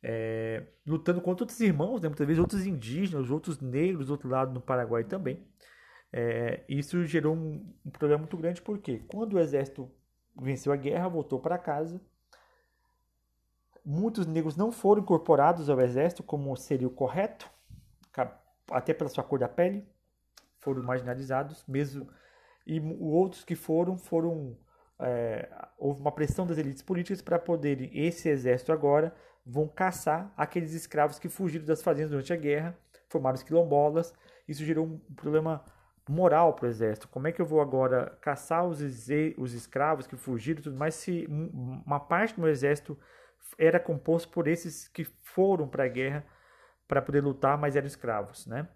é, 0.02 0.66
lutando 0.86 1.22
contra 1.22 1.44
outros 1.44 1.60
irmãos, 1.60 2.02
né, 2.02 2.08
muitas 2.08 2.26
vezes 2.26 2.40
outros 2.40 2.66
indígenas, 2.66 3.30
outros 3.30 3.60
negros 3.60 4.08
do 4.08 4.12
outro 4.12 4.30
lado 4.30 4.54
no 4.54 4.62
Paraguai 4.62 5.04
também. 5.04 5.46
É, 6.12 6.64
isso 6.68 7.04
gerou 7.06 7.36
um, 7.36 7.76
um, 7.86 7.92
problema 7.92 8.20
muito 8.20 8.36
grande 8.36 8.62
porque 8.62 9.00
quando 9.08 9.34
o 9.34 9.40
exército 9.40 9.92
venceu 10.40 10.72
a 10.72 10.76
guerra, 10.76 11.08
voltou 11.08 11.40
para 11.40 11.58
casa, 11.58 12.02
muitos 13.86 14.26
negros 14.26 14.56
não 14.56 14.72
foram 14.72 15.02
incorporados 15.02 15.70
ao 15.70 15.80
exército 15.82 16.24
como 16.24 16.56
seria 16.56 16.88
o 16.88 16.92
correto, 16.92 17.50
até 18.72 18.94
pela 18.94 19.10
sua 19.10 19.24
cor 19.24 19.40
da 19.40 19.50
pele, 19.50 19.88
foram 20.60 20.84
marginalizados, 20.84 21.64
mesmo. 21.68 22.08
E 22.68 22.80
outros 23.00 23.44
que 23.44 23.56
foram 23.56 23.98
foram 23.98 24.56
é, 25.00 25.50
houve 25.78 26.02
uma 26.02 26.12
pressão 26.12 26.46
das 26.46 26.58
elites 26.58 26.84
políticas 26.84 27.22
para 27.22 27.40
poderem, 27.40 27.90
esse 27.94 28.30
exército 28.30 28.72
agora, 28.72 29.16
vão 29.46 29.68
caçar 29.68 30.32
aqueles 30.38 30.74
escravos 30.74 31.18
que 31.18 31.30
fugiram 31.30 31.66
das 31.66 31.82
fazendas 31.82 32.12
durante 32.12 32.34
a 32.34 32.36
guerra, 32.36 32.78
formaram 33.08 33.36
os 33.36 33.44
quilombolas. 33.44 34.14
Isso 34.48 34.64
gerou 34.64 34.86
um 34.86 35.00
problema 35.16 35.64
moral 36.10 36.54
para 36.54 36.66
o 36.66 36.70
exército. 36.70 37.08
Como 37.08 37.28
é 37.28 37.32
que 37.32 37.40
eu 37.40 37.46
vou 37.46 37.62
agora 37.62 38.18
caçar 38.20 38.66
os, 38.66 38.80
os 39.38 39.54
escravos 39.54 40.08
que 40.08 40.18
fugiram 40.18 40.60
e 40.60 40.64
tudo 40.64 40.76
mais, 40.76 40.96
se 40.96 41.28
uma 41.30 42.00
parte 42.00 42.34
do 42.34 42.42
meu 42.42 42.50
exército 42.50 42.98
era 43.58 43.80
composto 43.80 44.30
por 44.30 44.48
esses 44.48 44.88
que 44.88 45.04
foram 45.04 45.68
para 45.68 45.84
a 45.84 45.88
guerra 45.88 46.26
para 46.88 47.02
poder 47.02 47.22
lutar, 47.22 47.58
mas 47.60 47.76
eram 47.76 47.86
escravos, 47.86 48.48
né? 48.48 48.68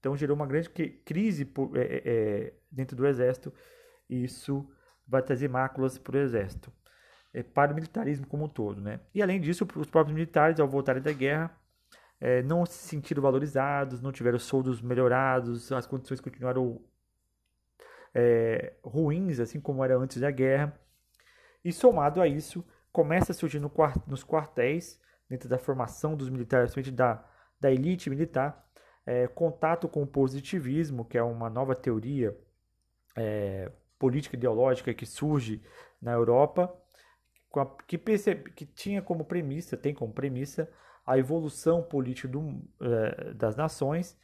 Então 0.00 0.16
gerou 0.16 0.34
uma 0.34 0.46
grande 0.46 0.68
crise 0.68 1.48
é, 1.74 1.80
é, 1.80 2.02
é, 2.04 2.54
dentro 2.70 2.96
do 2.96 3.06
exército. 3.06 3.52
E 4.08 4.24
isso 4.24 4.68
vai 5.06 5.22
trazer 5.22 5.48
máculas 5.48 5.96
para 5.98 6.16
o 6.16 6.20
exército, 6.20 6.72
para 7.54 7.70
o 7.70 7.74
militarismo 7.74 8.26
como 8.26 8.46
um 8.46 8.48
todo. 8.48 8.80
Né? 8.80 8.98
E 9.14 9.22
além 9.22 9.40
disso, 9.40 9.68
os 9.76 9.88
próprios 9.88 10.14
militares, 10.14 10.58
ao 10.58 10.66
voltarem 10.66 11.02
da 11.02 11.12
guerra, 11.12 11.54
é, 12.20 12.42
não 12.42 12.66
se 12.66 12.74
sentiram 12.74 13.22
valorizados, 13.22 14.00
não 14.00 14.12
tiveram 14.12 14.38
soldos 14.38 14.82
melhorados, 14.82 15.72
as 15.72 15.86
condições 15.86 16.20
continuaram 16.20 16.80
é, 18.14 18.74
ruins, 18.84 19.40
assim 19.40 19.60
como 19.60 19.82
era 19.82 19.96
antes 19.96 20.20
da 20.20 20.30
guerra. 20.30 20.78
E 21.64 21.72
somado 21.72 22.20
a 22.20 22.28
isso, 22.28 22.64
começa 22.92 23.32
a 23.32 23.34
surgir 23.34 23.58
no, 23.58 23.72
nos 24.06 24.22
quartéis, 24.22 25.00
dentro 25.28 25.48
da 25.48 25.58
formação 25.58 26.16
dos 26.16 26.28
militares, 26.28 26.74
principalmente 26.74 26.96
da, 26.96 27.24
da 27.60 27.70
elite 27.70 28.10
militar, 28.10 28.68
é, 29.06 29.26
contato 29.28 29.88
com 29.88 30.02
o 30.02 30.06
positivismo, 30.06 31.04
que 31.04 31.16
é 31.16 31.22
uma 31.22 31.48
nova 31.48 31.74
teoria 31.74 32.36
é, 33.16 33.70
política 33.98 34.36
ideológica 34.36 34.92
que 34.92 35.06
surge 35.06 35.62
na 36.00 36.12
Europa, 36.12 36.74
que, 37.86 37.98
percebe, 37.98 38.50
que 38.50 38.64
tinha 38.64 39.02
como 39.02 39.24
premissa, 39.24 39.76
tem 39.76 39.92
como 39.94 40.12
premissa, 40.12 40.70
a 41.10 41.18
evolução 41.18 41.82
política 41.82 42.28
do, 42.28 42.62
eh, 42.80 43.34
das 43.34 43.56
nações. 43.56 44.16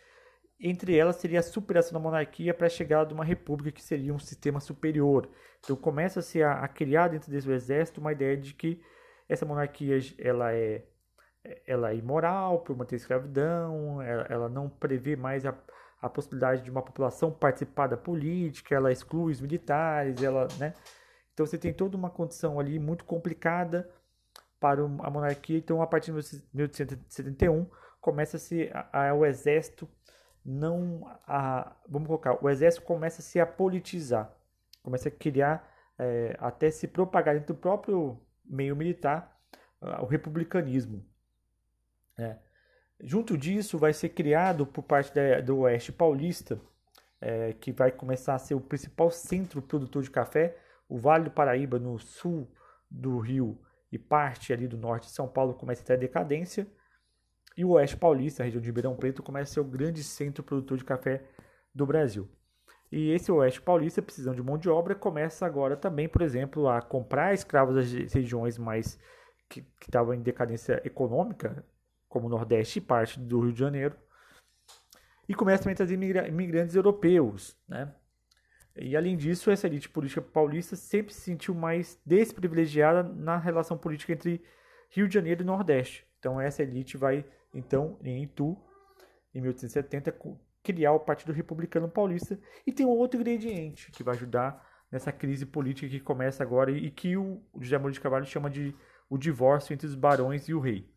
Entre 0.58 0.96
elas 0.96 1.16
seria 1.16 1.40
a 1.40 1.42
superação 1.42 1.92
da 1.92 1.98
monarquia 1.98 2.54
para 2.54 2.68
a 2.68 2.70
chegada 2.70 3.06
de 3.06 3.14
uma 3.14 3.24
república 3.24 3.72
que 3.72 3.82
seria 3.82 4.14
um 4.14 4.20
sistema 4.20 4.60
superior. 4.60 5.28
Então 5.58 5.74
começa-se 5.74 6.40
a, 6.44 6.52
a, 6.60 6.68
criar 6.68 7.08
dentro 7.08 7.28
desse 7.28 7.50
exército 7.50 8.00
uma 8.00 8.12
ideia 8.12 8.36
de 8.36 8.54
que 8.54 8.80
essa 9.28 9.44
monarquia 9.44 9.98
ela 10.16 10.52
é, 10.54 10.84
ela 11.66 11.90
é 11.90 11.96
imoral 11.96 12.60
por 12.60 12.76
manter 12.76 12.94
a 12.94 12.98
escravidão, 12.98 14.00
ela, 14.00 14.26
ela 14.30 14.48
não 14.48 14.68
prevê 14.70 15.16
mais 15.16 15.44
a, 15.44 15.58
a 16.00 16.08
possibilidade 16.08 16.62
de 16.62 16.70
uma 16.70 16.82
população 16.82 17.32
participar 17.32 17.88
da 17.88 17.96
política, 17.96 18.76
ela 18.76 18.92
exclui 18.92 19.32
os 19.32 19.40
militares, 19.40 20.22
ela, 20.22 20.46
né? 20.56 20.72
Então 21.34 21.44
você 21.44 21.58
tem 21.58 21.72
toda 21.72 21.96
uma 21.96 22.10
condição 22.10 22.60
ali 22.60 22.78
muito 22.78 23.04
complicada 23.04 23.90
para 24.60 24.82
a 24.82 25.10
monarquia. 25.10 25.58
Então, 25.58 25.82
a 25.82 25.86
partir 25.86 26.12
de 26.12 26.42
1871, 26.54 27.66
começa-se 28.00 28.70
o 29.18 29.24
exército 29.24 29.88
não 30.44 31.04
a, 31.26 31.74
vamos 31.88 32.06
colocar, 32.06 32.42
o 32.42 32.48
exército 32.48 32.84
começa 32.84 33.20
a 33.20 33.24
se 33.24 33.40
apolitizar, 33.40 34.32
começa 34.82 35.08
a 35.08 35.12
criar 35.12 35.68
é, 35.98 36.36
até 36.38 36.70
se 36.70 36.86
propagar 36.86 37.34
dentro 37.34 37.54
do 37.54 37.60
próprio 37.60 38.20
meio 38.44 38.76
militar 38.76 39.36
o 40.00 40.06
republicanismo. 40.06 41.04
Né? 42.16 42.38
Junto 43.00 43.36
disso, 43.36 43.78
vai 43.78 43.92
ser 43.92 44.10
criado 44.10 44.66
por 44.66 44.82
parte 44.82 45.14
da, 45.14 45.40
do 45.40 45.60
Oeste 45.60 45.92
Paulista, 45.92 46.60
é, 47.20 47.52
que 47.54 47.72
vai 47.72 47.90
começar 47.90 48.34
a 48.34 48.38
ser 48.38 48.54
o 48.54 48.60
principal 48.60 49.10
centro 49.10 49.60
produtor 49.60 50.02
de 50.02 50.10
café, 50.10 50.56
o 50.88 50.98
Vale 50.98 51.24
do 51.24 51.30
Paraíba, 51.30 51.78
no 51.78 51.98
sul 51.98 52.50
do 52.90 53.18
Rio 53.18 53.58
e 53.96 53.98
parte 53.98 54.52
ali 54.52 54.68
do 54.68 54.76
norte 54.76 55.06
de 55.06 55.12
São 55.12 55.26
Paulo, 55.26 55.54
começa 55.54 55.82
a 55.82 55.84
ter 55.84 55.92
a 55.94 55.96
decadência, 55.96 56.66
e 57.56 57.64
o 57.64 57.70
Oeste 57.70 57.96
Paulista, 57.96 58.42
a 58.42 58.44
região 58.44 58.60
de 58.60 58.66
Ribeirão 58.66 58.94
Preto, 58.94 59.22
começa 59.22 59.50
a 59.50 59.54
ser 59.54 59.60
o 59.60 59.64
grande 59.64 60.04
centro 60.04 60.44
produtor 60.44 60.76
de 60.76 60.84
café 60.84 61.24
do 61.74 61.86
Brasil. 61.86 62.28
E 62.92 63.10
esse 63.10 63.32
Oeste 63.32 63.60
Paulista, 63.60 64.02
precisando 64.02 64.36
de 64.36 64.42
mão 64.42 64.58
de 64.58 64.68
obra, 64.68 64.94
começa 64.94 65.44
agora 65.44 65.76
também, 65.76 66.08
por 66.08 66.22
exemplo, 66.22 66.68
a 66.68 66.80
comprar 66.80 67.34
escravos 67.34 67.74
das 67.74 68.12
regiões 68.12 68.58
mais 68.58 68.98
que, 69.48 69.66
estavam 69.80 70.14
em 70.14 70.20
decadência 70.20 70.80
econômica, 70.84 71.64
como 72.08 72.26
o 72.26 72.30
Nordeste 72.30 72.78
e 72.78 72.82
parte 72.82 73.18
do 73.18 73.40
Rio 73.40 73.52
de 73.52 73.58
Janeiro. 73.58 73.96
E 75.28 75.34
começa 75.34 75.64
também 75.64 75.72
a 75.72 75.76
trazer 75.76 75.94
imigrantes 76.28 76.76
europeus. 76.76 77.56
Né? 77.66 77.92
E 78.78 78.96
além 78.96 79.16
disso, 79.16 79.50
essa 79.50 79.66
elite 79.66 79.88
política 79.88 80.20
paulista 80.20 80.76
sempre 80.76 81.12
se 81.12 81.20
sentiu 81.20 81.54
mais 81.54 82.00
desprivilegiada 82.04 83.02
na 83.02 83.38
relação 83.38 83.76
política 83.76 84.12
entre 84.12 84.42
Rio 84.90 85.08
de 85.08 85.14
Janeiro 85.14 85.42
e 85.42 85.46
Nordeste. 85.46 86.06
Então 86.18 86.40
essa 86.40 86.62
elite 86.62 86.96
vai, 86.96 87.24
então, 87.54 87.98
em 88.02 88.22
Itu, 88.22 88.56
em 89.34 89.40
1870, 89.40 90.14
criar 90.62 90.92
o 90.92 91.00
Partido 91.00 91.32
Republicano 91.32 91.88
Paulista. 91.88 92.38
E 92.66 92.72
tem 92.72 92.84
um 92.84 92.90
outro 92.90 93.20
ingrediente 93.20 93.90
que 93.90 94.02
vai 94.02 94.14
ajudar 94.14 94.64
nessa 94.90 95.10
crise 95.10 95.46
política 95.46 95.88
que 95.88 96.00
começa 96.00 96.42
agora 96.42 96.70
e 96.70 96.90
que 96.90 97.16
o 97.16 97.42
José 97.60 97.76
Mourinho 97.78 97.94
de 97.94 98.00
Carvalho 98.00 98.26
chama 98.26 98.50
de 98.50 98.74
o 99.08 99.16
divórcio 99.16 99.72
entre 99.72 99.86
os 99.86 99.94
barões 99.94 100.48
e 100.48 100.54
o 100.54 100.60
rei. 100.60 100.90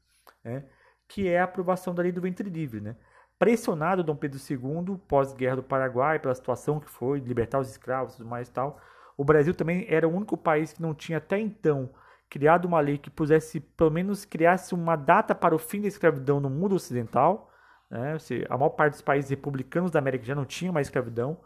Né? 0.43 0.65
que 1.09 1.27
é 1.27 1.39
a 1.39 1.43
aprovação 1.43 1.93
da 1.93 2.03
lei 2.03 2.11
do 2.11 2.21
ventre 2.21 2.47
livre, 2.47 2.79
né? 2.79 2.95
Pressionado 3.39 4.04
Dom 4.04 4.17
Pedro 4.17 4.38
II, 4.38 4.97
pós-guerra 5.08 5.56
do 5.56 5.63
Paraguai, 5.63 6.19
pela 6.19 6.36
situação 6.36 6.80
que 6.80 6.89
foi, 6.89 7.19
libertar 7.19 7.60
os 7.60 7.69
escravos 7.69 8.13
e 8.13 8.17
tudo 8.17 8.30
mais 8.30 8.49
e 8.49 8.52
tal, 8.52 8.80
o 9.17 9.23
Brasil 9.23 9.54
também 9.54 9.86
era 9.88 10.08
o 10.08 10.13
único 10.13 10.38
país 10.38 10.73
que 10.73 10.82
não 10.82 10.93
tinha 10.93 11.17
até 11.17 11.39
então 11.39 11.89
criado 12.30 12.65
uma 12.65 12.80
lei 12.80 12.97
que 12.97 13.10
pusesse, 13.10 13.60
pelo 13.60 13.89
menos, 13.89 14.23
criasse 14.23 14.75
uma 14.75 14.95
data 14.95 15.34
para 15.34 15.56
o 15.56 15.58
fim 15.58 15.82
da 15.82 15.88
escravidão 15.88 16.39
no 16.39 16.49
mundo 16.49 16.75
ocidental. 16.75 17.52
Né? 17.89 18.17
A 18.49 18.58
maior 18.58 18.69
parte 18.69 18.93
dos 18.93 19.02
países 19.02 19.30
republicanos 19.30 19.89
da 19.89 19.99
América 19.99 20.25
já 20.25 20.36
não 20.36 20.45
tinha 20.45 20.71
mais 20.71 20.88
escravidão. 20.88 21.39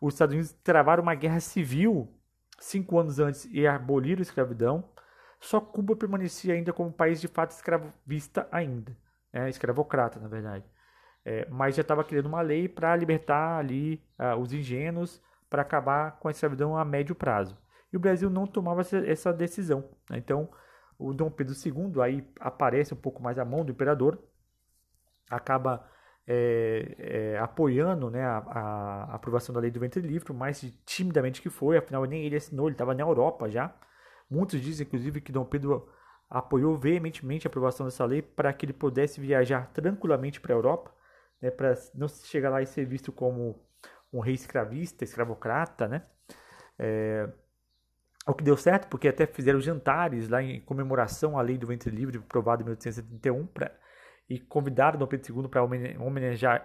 Os 0.00 0.14
Estados 0.14 0.34
Unidos 0.34 0.52
travaram 0.62 1.02
uma 1.02 1.14
guerra 1.14 1.40
civil 1.40 2.08
cinco 2.60 2.98
anos 2.98 3.18
antes 3.18 3.46
e 3.50 3.66
aboliram 3.66 4.20
a 4.20 4.22
escravidão. 4.22 4.84
Só 5.40 5.60
Cuba 5.60 5.96
permanecia 5.96 6.54
ainda 6.54 6.72
como 6.72 6.92
país 6.92 7.20
de 7.20 7.26
fato 7.26 7.50
escravista 7.50 8.46
ainda, 8.52 8.96
né? 9.32 9.48
escravocrata, 9.48 10.20
na 10.20 10.28
verdade. 10.28 10.64
É, 11.24 11.46
mas 11.50 11.74
já 11.76 11.82
estava 11.82 12.02
criando 12.02 12.26
uma 12.26 12.40
lei 12.40 12.68
para 12.68 12.96
libertar 12.96 13.58
ali 13.58 14.02
uh, 14.18 14.38
os 14.40 14.52
ingênuos, 14.52 15.22
para 15.48 15.62
acabar 15.62 16.18
com 16.18 16.28
a 16.28 16.30
escravidão 16.30 16.76
a 16.76 16.84
médio 16.84 17.14
prazo. 17.14 17.58
E 17.92 17.96
o 17.96 18.00
Brasil 18.00 18.30
não 18.30 18.46
tomava 18.46 18.82
essa 18.82 19.32
decisão. 19.32 19.90
Né? 20.08 20.18
Então, 20.18 20.48
o 20.98 21.12
Dom 21.12 21.30
Pedro 21.30 21.54
II 21.54 22.00
aí 22.02 22.26
aparece 22.38 22.94
um 22.94 22.96
pouco 22.96 23.22
mais 23.22 23.38
a 23.38 23.44
mão 23.44 23.64
do 23.64 23.72
imperador, 23.72 24.18
acaba 25.28 25.88
é, 26.26 26.94
é, 26.98 27.38
apoiando 27.38 28.10
né, 28.10 28.22
a, 28.22 28.38
a, 28.38 29.14
aprovação 29.14 29.52
da 29.52 29.60
lei 29.60 29.70
do 29.70 29.80
ventre 29.80 30.00
livre, 30.00 30.32
mais 30.32 30.60
timidamente 30.84 31.42
que 31.42 31.50
foi, 31.50 31.76
afinal 31.76 32.04
nem 32.04 32.24
ele 32.24 32.36
assinou, 32.36 32.66
ele 32.66 32.74
estava 32.74 32.94
na 32.94 33.02
Europa 33.02 33.48
já. 33.48 33.74
Muitos 34.30 34.60
dizem, 34.60 34.86
inclusive, 34.86 35.20
que 35.20 35.32
Dom 35.32 35.44
Pedro 35.44 35.88
apoiou 36.28 36.76
veementemente 36.78 37.46
a 37.46 37.48
aprovação 37.48 37.86
dessa 37.86 38.04
lei 38.04 38.22
para 38.22 38.52
que 38.52 38.64
ele 38.64 38.72
pudesse 38.72 39.20
viajar 39.20 39.68
tranquilamente 39.72 40.40
para 40.40 40.54
a 40.54 40.56
Europa, 40.56 40.92
né, 41.40 41.50
para 41.50 41.74
não 41.94 42.08
chegar 42.08 42.50
lá 42.50 42.62
e 42.62 42.66
ser 42.66 42.84
visto 42.84 43.12
como 43.12 43.60
um 44.12 44.20
rei 44.20 44.34
escravista, 44.34 45.04
escravocrata, 45.04 45.88
né? 45.88 46.02
É, 46.78 47.28
o 48.26 48.34
que 48.34 48.44
deu 48.44 48.56
certo, 48.56 48.88
porque 48.88 49.08
até 49.08 49.26
fizeram 49.26 49.60
jantares 49.60 50.28
lá 50.28 50.42
em 50.42 50.60
comemoração 50.60 51.38
à 51.38 51.42
lei 51.42 51.56
do 51.56 51.66
ventre 51.66 51.90
livre, 51.90 52.18
aprovada 52.18 52.62
em 52.62 52.64
1871, 52.64 53.46
pra, 53.46 53.72
e 54.28 54.38
convidaram 54.38 54.98
Dom 54.98 55.06
Pedro 55.06 55.42
II 55.42 55.48
para 55.48 55.62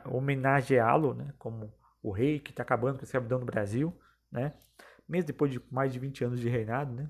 homenageá-lo 0.06 1.14
né, 1.16 1.34
como 1.40 1.74
o 2.02 2.12
rei 2.12 2.40
que 2.40 2.52
está 2.52 2.62
acabando 2.62 2.98
com 2.98 3.02
a 3.02 3.06
escravidão 3.06 3.40
no 3.40 3.46
Brasil, 3.46 3.92
né? 4.32 4.54
mesmo 5.10 5.26
depois 5.26 5.52
de 5.52 5.60
mais 5.72 5.92
de 5.92 5.98
20 5.98 6.24
anos 6.24 6.40
de 6.40 6.48
reinado, 6.48 6.94
né? 6.94 7.10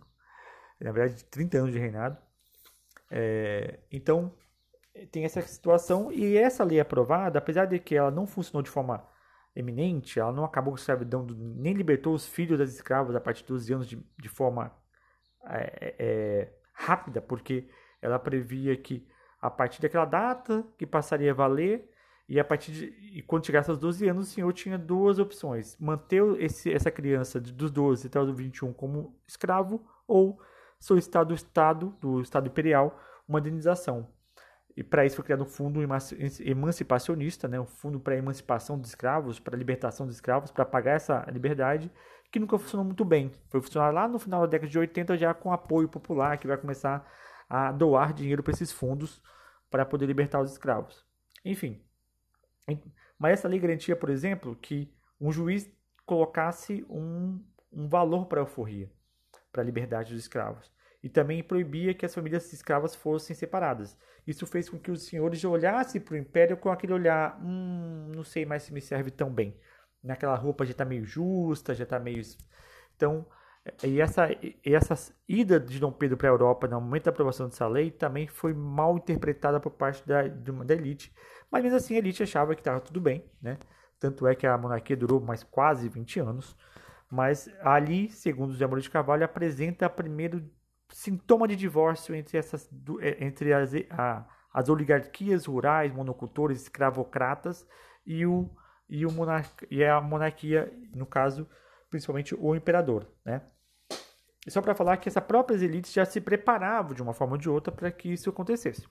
na 0.79 0.91
verdade 0.93 1.25
30 1.25 1.57
anos 1.57 1.73
de 1.73 1.79
reinado. 1.79 2.17
É, 3.11 3.79
então 3.91 4.33
tem 5.11 5.25
essa 5.25 5.41
situação 5.41 6.11
e 6.11 6.37
essa 6.37 6.63
lei 6.63 6.79
aprovada, 6.79 7.39
apesar 7.39 7.65
de 7.65 7.79
que 7.79 7.95
ela 7.95 8.11
não 8.11 8.25
funcionou 8.25 8.61
de 8.61 8.69
forma 8.69 9.05
eminente, 9.55 10.19
ela 10.19 10.31
não 10.31 10.43
acabou 10.43 10.73
com 10.73 10.77
a 10.77 10.81
escravidão, 10.81 11.25
nem 11.25 11.73
libertou 11.73 12.13
os 12.13 12.27
filhos 12.27 12.59
das 12.59 12.69
escravas 12.71 13.15
a 13.15 13.21
partir 13.21 13.43
dos 13.43 13.65
12 13.65 13.73
anos 13.73 13.87
de, 13.87 14.03
de 14.17 14.29
forma 14.29 14.71
é, 15.45 15.95
é, 15.97 16.53
rápida, 16.73 17.21
porque 17.21 17.67
ela 18.01 18.19
previa 18.19 18.75
que 18.75 19.07
a 19.41 19.49
partir 19.49 19.81
daquela 19.81 20.05
data 20.05 20.65
que 20.77 20.85
passaria 20.85 21.31
a 21.31 21.35
valer, 21.35 21.89
e 22.27 22.39
a 22.39 22.43
partir 22.43 22.71
de, 22.71 22.85
e 23.17 23.21
quando 23.21 23.45
chegasse 23.45 23.69
aos 23.69 23.77
12 23.77 24.07
anos, 24.09 24.27
o 24.27 24.31
senhor 24.31 24.51
tinha 24.51 24.77
duas 24.77 25.19
opções: 25.19 25.77
manter 25.79 26.23
esse, 26.41 26.73
essa 26.73 26.89
criança 26.89 27.39
dos 27.39 27.69
12 27.69 28.07
até 28.07 28.19
os 28.19 28.35
21 28.35 28.73
como 28.73 29.15
escravo, 29.27 29.85
ou 30.07 30.39
solicitar 30.79 31.23
do 31.23 31.35
Estado, 31.35 31.95
do 32.01 32.21
Estado 32.21 32.47
Imperial, 32.47 32.99
uma 33.27 33.39
indenização. 33.39 34.07
E 34.75 34.83
para 34.83 35.05
isso 35.05 35.15
foi 35.15 35.23
criado 35.23 35.43
um 35.43 35.47
fundo 35.47 35.79
emancipacionista, 36.41 37.47
né, 37.47 37.59
um 37.59 37.65
fundo 37.65 37.97
para 37.99 38.17
emancipação 38.17 38.77
dos 38.77 38.89
escravos, 38.89 39.39
para 39.39 39.57
libertação 39.57 40.05
dos 40.05 40.15
escravos, 40.15 40.51
para 40.51 40.65
pagar 40.65 40.95
essa 40.95 41.25
liberdade, 41.31 41.89
que 42.29 42.39
nunca 42.39 42.57
funcionou 42.59 42.85
muito 42.85 43.05
bem. 43.05 43.31
Foi 43.47 43.61
funcionar 43.61 43.91
lá 43.91 44.07
no 44.07 44.19
final 44.19 44.41
da 44.41 44.47
década 44.47 44.69
de 44.69 44.77
80 44.77 45.17
já 45.17 45.33
com 45.33 45.53
apoio 45.53 45.87
popular, 45.87 46.37
que 46.37 46.47
vai 46.47 46.57
começar 46.57 47.09
a 47.49 47.71
doar 47.71 48.13
dinheiro 48.13 48.43
para 48.43 48.51
esses 48.51 48.71
fundos 48.71 49.21
para 49.71 49.85
poder 49.85 50.07
libertar 50.07 50.41
os 50.41 50.51
escravos. 50.51 51.05
Enfim, 51.45 51.81
mas 53.17 53.33
essa 53.33 53.47
lei 53.47 53.59
garantia, 53.59 53.95
por 53.95 54.09
exemplo, 54.09 54.57
que 54.57 54.93
um 55.21 55.31
juiz 55.31 55.71
colocasse 56.05 56.85
um, 56.89 57.41
um 57.71 57.87
valor 57.87 58.25
para 58.25 58.41
a 58.41 58.43
euforia, 58.43 58.91
para 59.53 59.61
a 59.61 59.65
liberdade 59.65 60.11
dos 60.11 60.21
escravos 60.21 60.74
e 61.05 61.09
também 61.09 61.43
proibia 61.43 61.93
que 61.93 62.03
as 62.03 62.15
famílias 62.15 62.51
escravas 62.51 62.95
fossem 62.95 63.35
separadas. 63.35 63.95
Isso 64.25 64.47
fez 64.47 64.67
com 64.67 64.79
que 64.79 64.89
os 64.89 65.03
senhores 65.03 65.45
olhassem 65.45 66.01
para 66.01 66.15
o 66.15 66.17
império 66.17 66.57
com 66.57 66.71
aquele 66.71 66.93
olhar, 66.93 67.39
hum, 67.39 68.11
não 68.15 68.23
sei 68.23 68.43
mais 68.43 68.63
se 68.63 68.73
me 68.73 68.81
serve 68.81 69.11
tão 69.11 69.29
bem. 69.31 69.55
Naquela 70.03 70.33
roupa 70.35 70.65
já 70.65 70.71
está 70.71 70.83
meio 70.83 71.05
justa, 71.05 71.75
já 71.75 71.83
está 71.83 71.99
meio. 71.99 72.23
Então, 72.95 73.23
e 73.83 74.01
essa, 74.01 74.31
e 74.31 74.57
essa 74.73 75.13
ida 75.29 75.59
de 75.59 75.79
Dom 75.79 75.91
Pedro 75.91 76.17
para 76.17 76.27
a 76.27 76.31
Europa 76.31 76.67
no 76.67 76.81
momento 76.81 77.03
da 77.03 77.11
aprovação 77.11 77.47
dessa 77.47 77.67
lei 77.67 77.91
também 77.91 78.25
foi 78.25 78.55
mal 78.55 78.97
interpretada 78.97 79.59
por 79.59 79.73
parte 79.73 80.03
da, 80.07 80.23
da 80.27 80.73
elite. 80.73 81.13
Mas 81.51 81.61
mesmo 81.61 81.77
assim 81.77 81.93
a 81.93 81.99
elite 81.99 82.23
achava 82.23 82.55
que 82.55 82.61
estava 82.61 82.79
tudo 82.79 82.99
bem, 82.99 83.23
né? 83.39 83.59
Tanto 83.99 84.25
é 84.25 84.33
que 84.33 84.47
a 84.47 84.57
monarquia 84.57 84.97
durou 84.97 85.21
mais 85.21 85.43
quase 85.43 85.87
20 85.87 86.19
anos. 86.19 86.57
Mas 87.11 87.47
ali, 87.61 88.09
segundo 88.09 88.53
José 88.53 88.65
Moura 88.65 88.81
de 88.81 88.89
Carvalho, 88.89 89.23
apresenta 89.23 89.87
primeiro 89.87 90.43
sintoma 90.89 91.47
de 91.47 91.55
divórcio 91.55 92.15
entre, 92.15 92.37
essas, 92.37 92.69
é, 93.01 93.23
entre 93.25 93.53
as, 93.53 93.71
a, 93.89 94.27
as 94.53 94.69
oligarquias 94.69 95.45
rurais, 95.45 95.93
monocultores, 95.93 96.61
escravocratas 96.61 97.67
e, 98.05 98.25
o, 98.25 98.49
e, 98.89 99.05
o 99.05 99.11
monarca, 99.11 99.67
e 99.69 99.83
a 99.83 99.99
monarquia, 99.99 100.71
no 100.93 101.05
caso, 101.05 101.47
principalmente 101.89 102.35
o 102.35 102.55
imperador. 102.55 103.07
Né? 103.25 103.41
E 104.45 104.51
só 104.51 104.61
para 104.61 104.75
falar 104.75 104.97
que 104.97 105.09
essas 105.09 105.23
próprias 105.23 105.61
elites 105.61 105.91
já 105.91 106.05
se 106.05 106.21
preparavam 106.21 106.93
de 106.93 107.01
uma 107.01 107.13
forma 107.13 107.33
ou 107.33 107.37
de 107.37 107.49
outra 107.49 107.73
para 107.73 107.91
que 107.91 108.11
isso 108.11 108.29
acontecesse. 108.29 108.87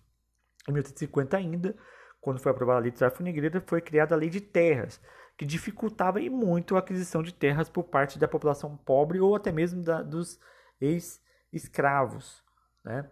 Em 0.68 0.72
1850 0.72 1.36
ainda, 1.36 1.76
quando 2.20 2.40
foi 2.40 2.50
aprovada 2.50 2.78
a 2.78 2.82
lei 2.82 2.90
de 2.90 2.98
tráfico 2.98 3.22
negreiro, 3.22 3.62
foi 3.66 3.80
criada 3.80 4.14
a 4.14 4.18
lei 4.18 4.30
de 4.30 4.40
terras, 4.40 5.00
que 5.36 5.44
dificultava 5.44 6.20
e 6.20 6.30
muito 6.30 6.74
a 6.74 6.78
aquisição 6.78 7.22
de 7.22 7.32
terras 7.32 7.68
por 7.68 7.84
parte 7.84 8.18
da 8.18 8.26
população 8.26 8.76
pobre 8.76 9.20
ou 9.20 9.34
até 9.34 9.52
mesmo 9.52 9.82
da, 9.82 10.02
dos 10.02 10.40
ex 10.80 11.22
escravos. 11.54 12.42
Né? 12.84 13.08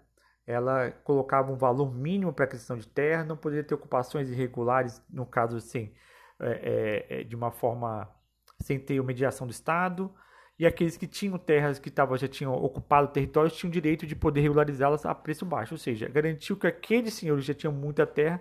Ela 0.47 0.91
colocava 1.05 1.53
um 1.53 1.57
valor 1.57 1.95
mínimo 1.95 2.33
para 2.33 2.45
a 2.45 2.49
aquisição 2.49 2.77
de 2.77 2.87
terra, 2.87 3.25
não 3.25 3.37
poderia 3.37 3.65
ter 3.65 3.75
ocupações 3.75 4.29
irregulares, 4.29 5.03
no 5.09 5.25
caso 5.25 5.57
assim, 5.57 5.95
é, 6.41 7.07
é, 7.09 7.25
de 7.25 7.37
uma 7.37 7.51
forma 7.51 8.09
sem 8.61 8.79
ter 8.79 9.03
mediação 9.03 9.47
do 9.47 9.51
Estado, 9.51 10.13
e 10.59 10.67
aqueles 10.67 10.97
que 10.97 11.07
tinham 11.07 11.39
terras 11.39 11.79
que 11.79 11.91
tavam, 11.91 12.17
já 12.17 12.29
tinham 12.29 12.53
ocupado 12.55 13.09
territórios 13.09 13.57
tinham 13.57 13.71
direito 13.71 14.07
de 14.07 14.15
poder 14.15 14.43
regularizá-las 14.43 15.05
a 15.07 15.15
preço 15.15 15.45
baixo, 15.45 15.75
ou 15.75 15.79
seja, 15.79 16.09
garantiu 16.09 16.57
que 16.57 16.67
aqueles 16.67 17.15
senhores 17.15 17.45
já 17.45 17.55
tinham 17.55 17.73
muita 17.73 18.07
terra 18.07 18.41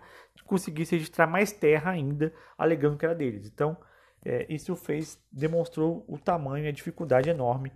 conseguissem 0.52 1.00
registrar 1.00 1.28
mais 1.28 1.54
terra 1.54 1.92
ainda, 1.92 2.34
alegando 2.58 2.98
que 2.98 3.06
era 3.06 3.16
deles. 3.16 3.48
Então, 3.48 3.78
é, 4.22 4.46
isso 4.50 4.76
fez, 4.76 5.18
demonstrou 5.32 6.04
o 6.10 6.18
tamanho 6.18 6.66
e 6.66 6.68
a 6.68 6.74
dificuldade 6.74 7.30
enorme 7.30 7.72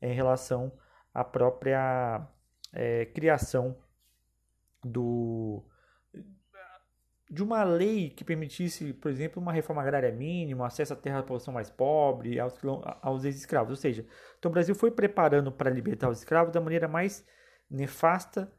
em 0.00 0.14
relação 0.14 0.72
a 1.20 1.24
própria 1.24 2.26
é, 2.72 3.06
criação 3.06 3.76
do, 4.84 5.64
de 7.28 7.42
uma 7.42 7.64
lei 7.64 8.10
que 8.10 8.24
permitisse, 8.24 8.92
por 8.92 9.10
exemplo, 9.10 9.42
uma 9.42 9.52
reforma 9.52 9.82
agrária 9.82 10.12
mínima, 10.12 10.66
acesso 10.66 10.92
à 10.92 10.96
terra 10.96 11.16
da 11.16 11.22
população 11.22 11.52
mais 11.52 11.68
pobre, 11.68 12.38
aos, 12.38 12.54
aos 13.02 13.24
ex-escravos. 13.24 13.70
Ou 13.70 13.76
seja, 13.76 14.06
então 14.38 14.48
o 14.48 14.52
Brasil 14.52 14.74
foi 14.76 14.92
preparando 14.92 15.50
para 15.50 15.68
libertar 15.68 16.08
os 16.08 16.18
escravos 16.18 16.52
da 16.52 16.60
maneira 16.60 16.86
mais 16.86 17.26
nefasta 17.68 18.50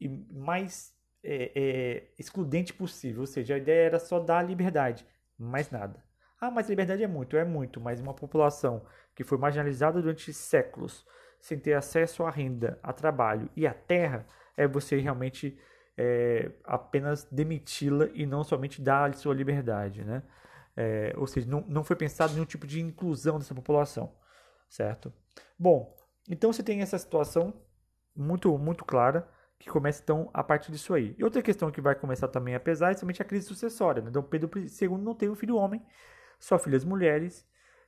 e 0.00 0.08
mais 0.08 0.94
é, 1.24 1.52
é, 1.54 2.08
excludente 2.18 2.72
possível. 2.72 3.22
Ou 3.22 3.26
seja, 3.26 3.56
a 3.56 3.58
ideia 3.58 3.86
era 3.86 3.98
só 3.98 4.20
dar 4.20 4.42
liberdade, 4.42 5.04
mais 5.36 5.70
nada. 5.72 6.02
Ah, 6.40 6.50
mas 6.50 6.68
liberdade 6.68 7.02
é 7.02 7.08
muito, 7.08 7.36
é 7.36 7.44
muito, 7.44 7.80
mas 7.80 8.00
uma 8.00 8.14
população 8.14 8.84
que 9.14 9.24
foi 9.24 9.38
marginalizada 9.38 10.00
durante 10.00 10.32
séculos, 10.32 11.04
sem 11.42 11.58
ter 11.58 11.74
acesso 11.74 12.22
à 12.22 12.30
renda, 12.30 12.78
a 12.80 12.92
trabalho 12.92 13.50
e 13.56 13.66
à 13.66 13.74
terra, 13.74 14.24
é 14.56 14.64
você 14.64 14.96
realmente 15.00 15.58
é, 15.98 16.52
apenas 16.62 17.24
demiti-la 17.24 18.06
e 18.14 18.24
não 18.24 18.44
somente 18.44 18.80
dar 18.80 19.12
sua 19.14 19.34
liberdade, 19.34 20.04
né? 20.04 20.22
É, 20.76 21.12
ou 21.16 21.26
seja, 21.26 21.50
não, 21.50 21.60
não 21.62 21.82
foi 21.82 21.96
pensado 21.96 22.32
nenhum 22.32 22.46
tipo 22.46 22.64
de 22.64 22.80
inclusão 22.80 23.38
dessa 23.38 23.54
população, 23.56 24.14
certo? 24.68 25.12
Bom, 25.58 25.94
então 26.30 26.52
você 26.52 26.62
tem 26.62 26.80
essa 26.80 26.96
situação 26.96 27.52
muito 28.14 28.56
muito 28.56 28.84
clara 28.84 29.28
que 29.58 29.68
começa 29.68 30.00
então 30.00 30.30
a 30.32 30.44
partir 30.44 30.70
disso 30.70 30.94
aí. 30.94 31.12
E 31.18 31.24
outra 31.24 31.42
questão 31.42 31.72
que 31.72 31.80
vai 31.80 31.96
começar 31.96 32.28
também 32.28 32.54
a 32.54 32.60
pesar 32.60 32.92
é 32.92 32.94
somente 32.94 33.20
a 33.20 33.24
crise 33.24 33.48
sucessória. 33.48 34.00
Né? 34.00 34.10
Então 34.10 34.22
Pedro 34.22 34.48
II 34.56 34.88
não 34.98 35.14
tem 35.14 35.28
um 35.28 35.34
filho 35.34 35.56
homem, 35.56 35.84
só 36.38 36.56
filhas 36.56 36.84
mulheres 36.84 37.44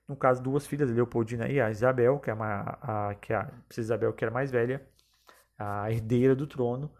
no 0.08 0.16
caso, 0.16 0.42
duas 0.42 0.66
filhas, 0.66 0.90
Leopoldina 0.90 1.48
e 1.48 1.60
a 1.60 1.70
Isabel, 1.70 2.18
que 2.18 2.30
é, 2.30 2.34
uma, 2.34 2.78
a, 2.82 3.14
que 3.14 3.32
é 3.32 3.36
a 3.36 3.50
Isabel 3.76 4.12
que 4.12 4.24
era 4.24 4.32
mais 4.32 4.50
velha, 4.50 4.86
a 5.58 5.90
herdeira 5.90 6.34
do 6.34 6.46
trono, 6.46 6.92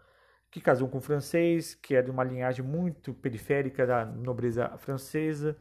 que 0.49 0.59
casou 0.61 0.87
com 0.87 0.97
um 0.97 1.01
francês, 1.01 1.75
que 1.75 1.95
é 1.95 2.01
de 2.01 2.09
uma 2.09 2.23
linhagem 2.23 2.65
muito 2.65 3.13
periférica 3.13 3.85
da 3.85 4.05
nobreza 4.05 4.69
francesa, 4.77 5.57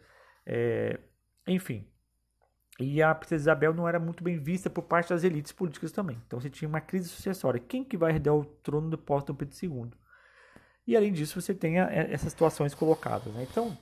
é, 0.46 0.98
enfim. 1.46 1.86
E 2.80 3.02
a 3.02 3.14
princesa 3.14 3.42
Isabel 3.42 3.72
não 3.72 3.88
era 3.88 4.00
muito 4.00 4.24
bem 4.24 4.38
vista 4.38 4.68
por 4.68 4.82
parte 4.82 5.10
das 5.10 5.22
elites 5.22 5.52
políticas 5.52 5.92
também. 5.92 6.20
Então 6.26 6.40
você 6.40 6.50
tinha 6.50 6.68
uma 6.68 6.80
crise 6.80 7.08
sucessória. 7.08 7.60
Quem 7.60 7.84
que 7.84 7.96
vai 7.96 8.12
herdar 8.12 8.34
o 8.34 8.44
trono 8.44 8.90
do 8.90 8.98
pós-Dom 8.98 9.34
Pedro 9.34 9.56
II? 9.62 9.90
E 10.86 10.96
além 10.96 11.12
disso, 11.12 11.40
você 11.40 11.54
tem 11.54 11.78
essas 11.78 12.30
situações 12.30 12.74
colocadas. 12.74 13.32
Né? 13.32 13.46
Então, 13.48 13.76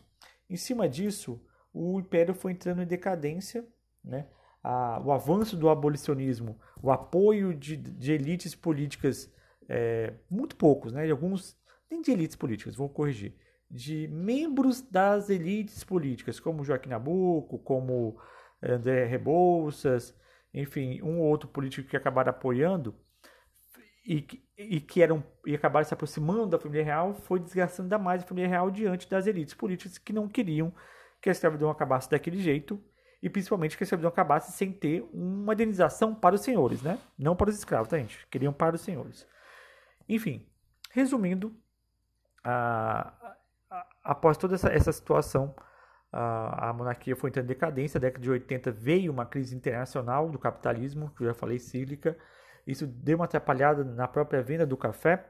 em 0.49 0.57
cima 0.57 0.89
disso, 0.89 1.41
o 1.73 1.99
império 2.01 2.35
foi 2.35 2.53
entrando 2.53 2.83
em 2.83 2.87
decadência, 2.87 3.67
né? 4.05 4.27
A, 4.63 5.01
o 5.05 5.11
avanço 5.11 5.57
do 5.57 5.69
abolicionismo, 5.69 6.59
o 6.81 6.91
apoio 6.91 7.53
de, 7.55 7.77
de 7.77 8.13
elites 8.13 8.55
políticas 8.55 9.33
é, 9.69 10.15
muito 10.31 10.55
poucos, 10.57 10.93
né? 10.93 11.05
De 11.07 11.11
alguns, 11.11 11.57
nem 11.91 12.01
de 12.01 12.11
elites 12.11 12.37
políticas, 12.37 12.77
vou 12.77 12.89
corrigir, 12.89 13.35
de 13.71 14.07
membros 14.09 14.83
das 14.83 15.31
elites 15.31 15.83
políticas, 15.83 16.39
como 16.39 16.65
Joaquim 16.65 16.91
Nabuco, 16.91 17.59
como 17.59 18.19
André 18.63 19.07
Rebouças, 19.07 20.15
enfim, 20.53 21.01
um 21.03 21.21
ou 21.21 21.27
outro 21.27 21.49
político 21.49 21.89
que 21.89 21.97
acabaram 21.97 22.31
apoiando 22.31 22.95
e, 24.07 24.27
e 24.59 24.81
que 24.81 25.03
eram 25.03 25.25
e 25.47 25.55
acabaram 25.55 25.87
se 25.87 25.95
aproximando 25.95 26.49
da 26.49 26.59
família 26.59 26.85
real, 26.85 27.15
foi 27.15 27.41
desgastando 27.41 27.87
ainda 27.87 27.99
mais 27.99 28.23
a 28.23 28.27
família 28.27 28.49
real 28.49 28.71
diante 28.71 29.09
das 29.09 29.27
elites 29.27 29.55
políticas 29.55 29.97
que 29.99 30.13
não 30.13 30.29
queriam 30.29 30.73
que 31.23 31.29
a 31.29 31.33
escravidão 31.33 31.71
acabasse 31.71 32.11
daquele 32.11 32.39
jeito 32.39 32.83
e 33.23 33.31
principalmente 33.31 33.77
que 33.77 33.85
a 33.85 33.87
escravidão 33.87 34.11
acabasse 34.11 34.51
sem 34.53 34.73
ter 34.73 35.09
uma 35.13 35.55
indenização 35.55 36.13
para 36.13 36.35
os 36.35 36.41
senhores, 36.41 36.83
né? 36.83 36.99
Não 37.17 37.37
para 37.37 37.49
os 37.49 37.57
escravos, 37.57 37.89
tá, 37.89 37.97
gente? 37.97 38.27
Queriam 38.27 38.53
para 38.53 38.75
os 38.75 38.81
senhores. 38.81 39.25
Enfim, 40.09 40.45
resumindo, 40.91 41.57
após 44.03 44.37
toda 44.37 44.57
essa, 44.57 44.69
essa 44.69 44.91
situação, 44.91 45.55
a, 46.11 46.71
a, 46.71 46.73
monarquia 46.73 47.15
foi 47.15 47.31
entrando 47.31 47.45
em 47.45 47.49
decadência. 47.49 47.99
Na 47.99 48.09
década 48.09 48.23
de 48.23 48.31
80 48.31 48.73
veio 48.73 49.13
uma 49.13 49.25
crise 49.25 49.55
internacional 49.55 50.29
do 50.29 50.39
capitalismo, 50.39 51.13
que 51.17 51.23
eu 51.23 51.29
já 51.29 51.35
falei, 51.35 51.61
cíclica. 51.61 52.19
Isso 52.67 52.85
deu 52.85 53.19
uma 53.19 53.27
atrapalhada 53.27 53.85
na 53.85 54.09
própria 54.09 54.43
venda 54.43 54.67
do 54.67 54.77
café, 54.77 55.25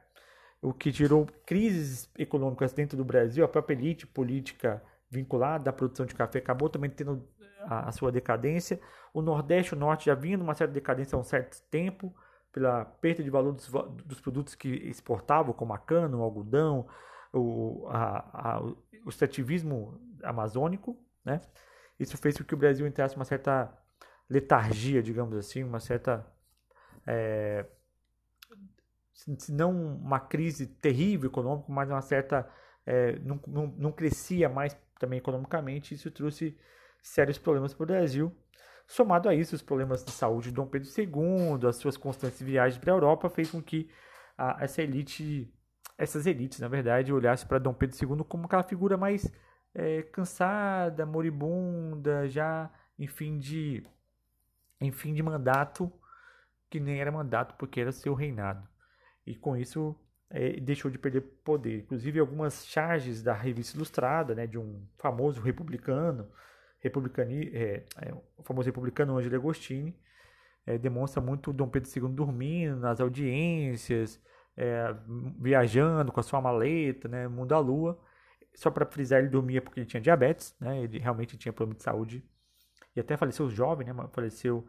o 0.63 0.73
que 0.73 0.91
gerou 0.91 1.27
crises 1.45 2.11
econômicas 2.19 2.73
dentro 2.73 2.97
do 2.97 3.05
Brasil. 3.05 3.45
A 3.45 3.49
própria 3.49 3.75
elite 3.75 4.07
política 4.07 4.83
vinculada 5.13 5.69
à 5.71 5.73
produção 5.73 6.07
de 6.07 6.15
café 6.15 6.39
acabou 6.39 6.69
também 6.69 6.91
tendo 6.91 7.29
a, 7.61 7.89
a 7.89 7.93
sua 7.93 8.11
decadência. 8.11 8.81
O 9.13 9.21
Nordeste 9.21 9.75
e 9.75 9.77
o 9.77 9.79
Norte 9.79 10.07
já 10.07 10.15
vinham 10.15 10.39
numa 10.39 10.55
certa 10.55 10.73
decadência 10.73 11.17
há 11.17 11.21
um 11.21 11.25
certo 11.25 11.63
tempo 11.71 12.15
pela 12.51 12.85
perda 12.85 13.23
de 13.23 13.31
valor 13.31 13.53
dos, 13.53 13.69
dos 14.05 14.21
produtos 14.21 14.55
que 14.55 14.69
exportavam, 14.69 15.53
como 15.53 15.73
a 15.73 15.79
cana, 15.79 16.17
o 16.17 16.23
algodão, 16.23 16.87
o, 17.33 17.87
a, 17.89 18.57
a, 18.57 18.61
o 18.63 19.09
extrativismo 19.09 20.01
amazônico, 20.23 20.99
né? 21.25 21.41
Isso 21.99 22.17
fez 22.17 22.37
com 22.37 22.45
que 22.45 22.55
o 22.55 22.59
Brasil 22.59 22.87
entrasse 22.87 23.15
uma 23.17 23.25
certa 23.25 23.73
letargia, 24.29 25.03
digamos 25.03 25.37
assim, 25.37 25.63
uma 25.63 25.79
certa 25.79 26.27
é, 27.07 27.67
se 29.13 29.53
não 29.53 29.71
uma 29.97 30.19
crise 30.19 30.67
terrível 30.67 31.31
econômica, 31.31 31.71
mas 31.71 31.89
uma 31.89 32.03
certa 32.03 32.49
é, 32.85 33.19
não, 33.21 33.41
não, 33.47 33.67
não 33.77 33.93
crescia 33.93 34.49
mais 34.49 34.75
também 35.03 35.19
economicamente. 35.19 35.95
Isso 35.95 36.11
trouxe 36.11 36.57
sérios 37.03 37.39
problemas 37.39 37.75
para 37.75 37.85
o 37.85 37.87
Brasil 37.87 38.37
Somado 38.87 39.29
a 39.29 39.35
isso, 39.35 39.55
os 39.55 39.63
problemas 39.63 40.05
de 40.05 40.11
saúde 40.11 40.49
de 40.49 40.55
Dom 40.55 40.67
Pedro 40.67 40.87
II, 40.87 41.67
as 41.67 41.77
suas 41.77 41.97
constantes 41.97 42.43
viagens 42.43 42.79
para 42.79 42.93
a 42.93 42.97
Europa, 42.97 43.31
fez 43.31 43.51
com 43.51 43.63
que 43.63 43.89
a, 44.37 44.59
essa 44.63 44.83
elite, 44.83 45.51
essas 45.97 46.27
elites, 46.27 46.61
na 46.61 46.69
verdade, 46.69 47.13
olhassem 47.13 47.49
para 47.49 47.59
Dom 47.59 47.73
Pedro 47.73 47.97
II 47.97 48.25
como 48.25 48.45
aquela 48.45 48.63
figura 48.63 48.97
mais 48.97 49.33
é, 49.75 50.03
cansada, 50.03 51.07
moribunda, 51.07 52.29
já 52.29 52.71
em 52.99 53.07
fim 53.07 53.39
de, 53.39 53.83
em 54.81 54.93
fim 54.93 55.15
de 55.15 55.23
mandato, 55.23 55.91
que 56.69 56.79
nem 56.79 57.01
era 57.01 57.11
mandato 57.11 57.55
porque 57.57 57.81
era 57.81 57.93
seu 57.93 58.15
reinado. 58.15 58.69
E 59.27 59.35
com 59.35 59.57
isso 59.57 59.97
é, 60.33 60.59
deixou 60.59 60.91
de 60.91 60.99
perder 60.99 61.21
poder. 61.45 61.81
Inclusive 61.81 62.19
algumas 62.19 62.67
charges 62.67 63.23
da 63.23 63.35
revista 63.35 63.77
Ilustrada, 63.77 64.35
né, 64.35 64.47
de 64.47 64.59
um 64.59 64.83
famoso 64.97 65.41
republicano, 65.41 66.27
republicani, 66.81 67.51
é, 67.55 67.85
é, 68.01 68.15
o 68.37 68.43
famoso 68.43 68.67
republicano 68.67 69.17
Angelo 69.17 69.37
Agostini, 69.37 69.95
é, 70.67 70.79
demonstra 70.79 71.21
muito 71.21 71.53
Dom 71.53 71.69
Pedro 71.69 71.91
II 71.95 72.09
dormindo 72.15 72.77
nas 72.77 73.01
audiências, 73.01 74.21
é, 74.57 74.95
viajando 75.39 76.11
com 76.11 76.21
a 76.21 76.23
sua 76.23 76.41
maleta, 76.41 77.09
né, 77.09 77.29
mundo 77.29 77.55
à 77.55 77.59
lua. 77.59 78.01
Só 78.55 78.71
para 78.71 78.87
frisar, 78.87 79.21
ele 79.21 79.29
dormia 79.29 79.61
porque 79.61 79.81
ele 79.81 79.87
tinha 79.87 80.01
diabetes, 80.01 80.57
né, 80.59 80.83
ele 80.83 80.99
realmente 80.99 81.37
tinha 81.37 81.53
problema 81.53 81.77
de 81.77 81.83
saúde. 81.83 82.25
E 82.97 83.01
até 83.01 83.17
faleceu 83.19 83.51
jovem, 83.51 83.87
né, 83.87 83.95
faleceu 84.13 84.67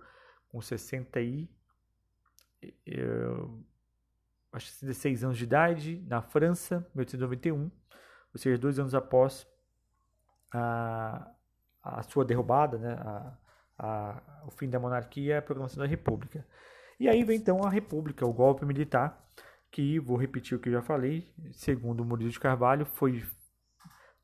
com 0.49 0.62
60 0.62 1.21
e... 1.21 1.49
Eu, 2.86 3.62
acho 4.54 4.72
que 4.72 4.86
16 4.86 5.24
anos 5.24 5.38
de 5.38 5.44
idade, 5.44 6.04
na 6.08 6.22
França, 6.22 6.88
1891, 6.96 7.63
ou 7.63 7.72
seja, 8.39 8.58
dois 8.58 8.80
anos 8.80 8.96
após 8.96 9.48
a, 10.54 11.28
a 11.84 12.04
sua 12.04 12.24
derrubada, 12.24 12.78
né, 12.78 12.94
a, 12.94 13.38
a, 13.78 14.22
o 14.46 14.52
fim 14.52 14.70
da 14.70 14.80
monarquia, 14.80 15.39
a 15.39 15.42
proclamação 15.42 15.84
da 15.84 15.89
república. 15.89 16.46
E 17.00 17.10
aí 17.10 17.24
vem 17.24 17.38
então 17.38 17.63
a 17.63 17.70
república, 17.70 18.26
o 18.26 18.34
golpe 18.34 18.66
militar, 18.66 19.20
que, 19.72 20.00
vou 20.00 20.16
repetir 20.16 20.56
o 20.56 20.62
que 20.62 20.70
eu 20.70 20.74
já 20.74 20.82
falei, 20.82 21.34
segundo 21.52 22.06
Murilo 22.06 22.30
de 22.30 22.39
Carvalho, 22.39 22.86
foi 22.86 23.24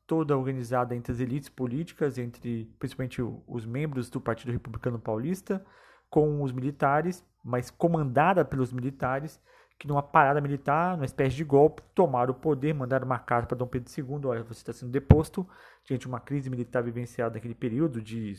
toda 0.06 0.36
organizada 0.36 0.94
entre 0.94 1.12
as 1.12 1.20
elites 1.20 1.48
políticas, 1.48 2.18
entre 2.18 2.72
principalmente 2.78 3.20
os 3.22 3.66
membros 3.66 4.08
do 4.08 4.20
Partido 4.20 4.52
Republicano 4.52 4.98
Paulista, 4.98 5.64
com 6.08 6.42
os 6.42 6.52
militares, 6.52 7.24
mas 7.44 7.70
comandada 7.70 8.44
pelos 8.44 8.72
militares, 8.72 9.40
que 9.80 9.88
numa 9.88 10.02
parada 10.02 10.42
militar, 10.42 10.94
numa 10.94 11.06
espécie 11.06 11.34
de 11.34 11.42
golpe, 11.42 11.82
tomaram 11.94 12.32
o 12.32 12.34
poder, 12.34 12.74
mandaram 12.74 13.06
uma 13.06 13.18
carta 13.18 13.46
para 13.46 13.56
Dom 13.56 13.66
Pedro 13.66 13.90
II, 13.90 14.26
olha, 14.26 14.42
você 14.42 14.60
está 14.60 14.74
sendo 14.74 14.92
deposto, 14.92 15.48
diante 15.86 16.02
de 16.02 16.06
uma 16.06 16.20
crise 16.20 16.50
militar 16.50 16.82
vivenciada 16.82 17.36
naquele 17.36 17.54
período, 17.54 17.98
de, 17.98 18.34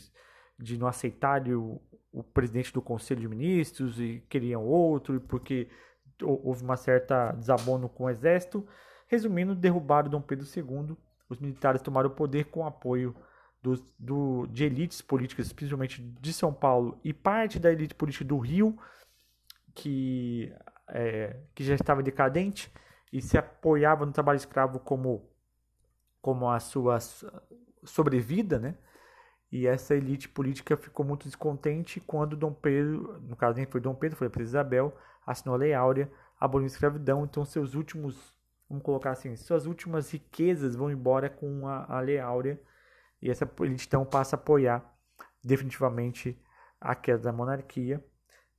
de 0.56 0.78
não 0.78 0.86
aceitar 0.86 1.42
o, 1.48 1.82
o 2.12 2.22
presidente 2.22 2.72
do 2.72 2.80
Conselho 2.80 3.22
de 3.22 3.28
Ministros 3.28 3.98
e 3.98 4.22
queriam 4.28 4.64
outro, 4.64 5.20
porque 5.22 5.68
houve 6.22 6.62
uma 6.62 6.76
certa 6.76 7.32
desabono 7.32 7.88
com 7.88 8.04
o 8.04 8.10
exército. 8.10 8.64
Resumindo, 9.08 9.52
derrubaram 9.52 10.08
Dom 10.08 10.22
Pedro 10.22 10.46
II, 10.46 10.96
os 11.28 11.40
militares 11.40 11.82
tomaram 11.82 12.08
o 12.08 12.14
poder 12.14 12.44
com 12.44 12.64
apoio 12.64 13.16
do, 13.60 13.84
do, 13.98 14.46
de 14.46 14.62
elites 14.62 15.02
políticas, 15.02 15.52
principalmente 15.52 16.00
de 16.00 16.32
São 16.32 16.54
Paulo 16.54 17.00
e 17.02 17.12
parte 17.12 17.58
da 17.58 17.72
elite 17.72 17.96
política 17.96 18.24
do 18.24 18.38
Rio, 18.38 18.78
que 19.74 20.54
é, 20.92 21.36
que 21.54 21.64
já 21.64 21.74
estava 21.74 22.02
decadente 22.02 22.70
e 23.12 23.20
se 23.20 23.38
apoiava 23.38 24.04
no 24.04 24.12
trabalho 24.12 24.36
escravo 24.36 24.78
como, 24.78 25.28
como 26.20 26.48
a 26.48 26.60
sua 26.60 26.98
sobrevida, 27.82 28.58
né? 28.58 28.76
E 29.50 29.66
essa 29.66 29.94
elite 29.94 30.28
política 30.28 30.76
ficou 30.76 31.04
muito 31.04 31.24
descontente 31.24 32.00
quando 32.00 32.36
Dom 32.36 32.52
Pedro, 32.52 33.20
no 33.22 33.36
caso 33.36 33.56
nem 33.56 33.66
foi 33.66 33.80
Dom 33.80 33.94
Pedro, 33.94 34.16
foi 34.16 34.26
a 34.26 34.30
princesa 34.30 34.58
Isabel, 34.58 34.96
assinou 35.26 35.54
a 35.54 35.58
Lei 35.58 35.74
Áurea, 35.74 36.10
abolindo 36.38 36.70
a 36.70 36.74
escravidão. 36.74 37.24
Então 37.24 37.44
seus 37.44 37.74
últimos, 37.74 38.34
vamos 38.68 38.84
colocar 38.84 39.10
assim, 39.10 39.34
suas 39.36 39.66
últimas 39.66 40.10
riquezas 40.10 40.74
vão 40.74 40.90
embora 40.90 41.28
com 41.28 41.66
a, 41.66 41.84
a 41.86 42.00
Lei 42.00 42.18
Áurea 42.18 42.60
e 43.20 43.30
essa 43.30 43.50
elite 43.60 43.86
então 43.86 44.04
passa 44.04 44.36
a 44.36 44.38
apoiar 44.38 44.82
definitivamente 45.44 46.40
a 46.80 46.94
queda 46.94 47.24
da 47.24 47.32
monarquia 47.32 48.02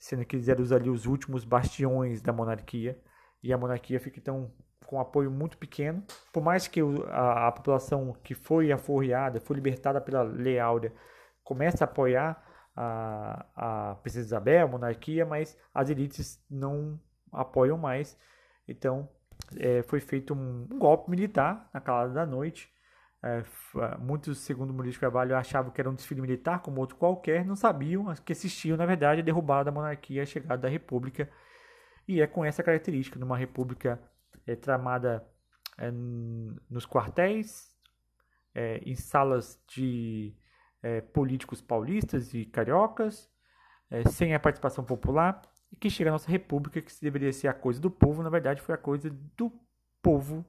sendo 0.04 0.26
que 0.26 0.36
eles 0.36 0.50
eram 0.50 0.66
ali 0.76 0.90
os 0.90 1.06
últimos 1.06 1.46
bastiões 1.46 2.22
da 2.22 2.34
monarquia, 2.34 3.00
e 3.42 3.54
a 3.54 3.58
monarquia 3.58 4.02
fica 4.02 4.20
então 4.20 4.52
com 4.86 4.98
um 4.98 5.00
apoio 5.00 5.32
muito 5.32 5.58
pequeno, 5.58 6.04
por 6.34 6.44
mais 6.44 6.68
que 6.68 6.82
a, 7.08 7.48
a 7.48 7.52
população 7.54 8.14
que 8.22 8.36
foi 8.36 8.70
aforreada, 8.70 9.40
foi 9.40 9.56
libertada 9.56 10.02
pela 10.02 10.22
Lei 10.22 10.60
Áurea, 10.60 10.92
comece 11.42 11.82
a 11.82 11.86
apoiar 11.86 12.44
a, 12.76 13.46
a 13.56 13.96
princesa 13.96 14.26
Isabel, 14.26 14.66
a 14.66 14.72
monarquia, 14.72 15.26
mas 15.26 15.58
as 15.74 15.90
elites 15.90 16.38
não 16.52 17.00
apoiam 17.32 17.78
mais. 17.78 18.20
Então, 18.68 19.08
é, 19.58 19.84
foi 19.84 20.02
feito 20.02 20.34
um, 20.34 20.68
um 20.70 20.80
golpe 20.80 21.10
militar 21.10 21.70
na 21.74 21.80
calada 21.80 22.14
da 22.14 22.26
noite, 22.26 22.70
é, 23.24 23.38
é, 23.38 23.98
muitos, 23.98 24.40
segundo 24.40 24.74
Murilo 24.74 24.92
de 24.92 25.00
Carvalho, 25.00 25.36
achavam 25.38 25.72
que 25.72 25.80
era 25.80 25.90
um 25.90 25.96
desfile 25.96 26.20
militar, 26.20 26.62
como 26.62 26.82
outro 26.82 26.98
qualquer, 26.98 27.46
não 27.46 27.56
sabiam 27.56 28.14
que 28.16 28.34
assistiam, 28.34 28.76
na 28.76 28.86
verdade, 28.86 29.22
a 29.22 29.24
derrubada 29.24 29.66
da 29.66 29.72
monarquia, 29.72 30.24
a 30.24 30.26
chegada 30.26 30.64
da 30.64 30.68
república. 30.68 31.30
E 32.06 32.22
é 32.22 32.28
com 32.28 32.44
essa 32.44 32.62
característica, 32.62 33.18
numa 33.18 33.38
república 33.38 33.98
é, 34.46 34.56
tramada 34.58 35.26
é, 35.78 35.90
nos 35.90 36.86
quartéis, 36.86 37.74
é, 38.54 38.80
em 38.86 38.94
salas 38.94 39.58
de 39.70 40.36
é, 40.82 41.00
políticos 41.00 41.62
paulistas 41.62 42.34
e 42.34 42.46
cariocas, 42.46 43.32
sem 44.10 44.34
a 44.34 44.40
participação 44.40 44.84
popular, 44.84 45.40
e 45.72 45.76
que 45.76 45.88
chega 45.88 46.10
a 46.10 46.14
nossa 46.14 46.30
república, 46.30 46.82
que 46.82 46.92
deveria 47.00 47.32
ser 47.32 47.48
a 47.48 47.54
coisa 47.54 47.80
do 47.80 47.92
povo, 47.92 48.24
na 48.24 48.30
verdade 48.30 48.60
foi 48.60 48.74
a 48.74 48.78
coisa 48.78 49.08
do 49.38 49.52
povo 50.02 50.44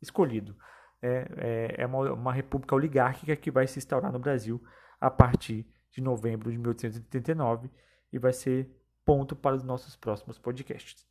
escolhido. 0.00 0.54
É, 1.02 1.26
é, 1.36 1.74
é 1.82 1.86
uma, 1.86 2.12
uma 2.12 2.32
república 2.32 2.74
oligárquica 2.74 3.34
que 3.34 3.50
vai 3.50 3.66
se 3.66 3.78
instaurar 3.78 4.12
no 4.12 4.20
Brasil 4.20 4.62
a 5.00 5.10
partir 5.10 5.66
de 5.90 6.00
novembro 6.00 6.50
de 6.50 6.56
1889 6.56 7.68
e 8.12 8.18
vai 8.18 8.32
ser 8.32 8.70
ponto 9.04 9.34
para 9.34 9.56
os 9.56 9.64
nossos 9.64 9.96
próximos 9.96 10.38
podcasts. 10.38 11.06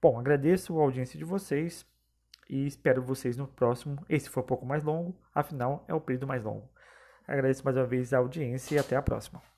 Bom, 0.00 0.18
agradeço 0.18 0.78
a 0.78 0.82
audiência 0.82 1.18
de 1.18 1.24
vocês 1.24 1.86
e 2.48 2.66
espero 2.66 3.02
vocês 3.02 3.36
no 3.36 3.46
próximo. 3.46 4.04
Esse 4.08 4.28
foi 4.28 4.42
um 4.42 4.46
pouco 4.46 4.66
mais 4.66 4.82
longo, 4.82 5.16
afinal 5.34 5.84
é 5.88 5.94
o 5.94 6.00
período 6.00 6.26
mais 6.26 6.42
longo. 6.42 6.68
Agradeço 7.26 7.64
mais 7.64 7.76
uma 7.76 7.86
vez 7.86 8.12
a 8.12 8.18
audiência 8.18 8.74
e 8.74 8.78
até 8.78 8.96
a 8.96 9.02
próxima. 9.02 9.51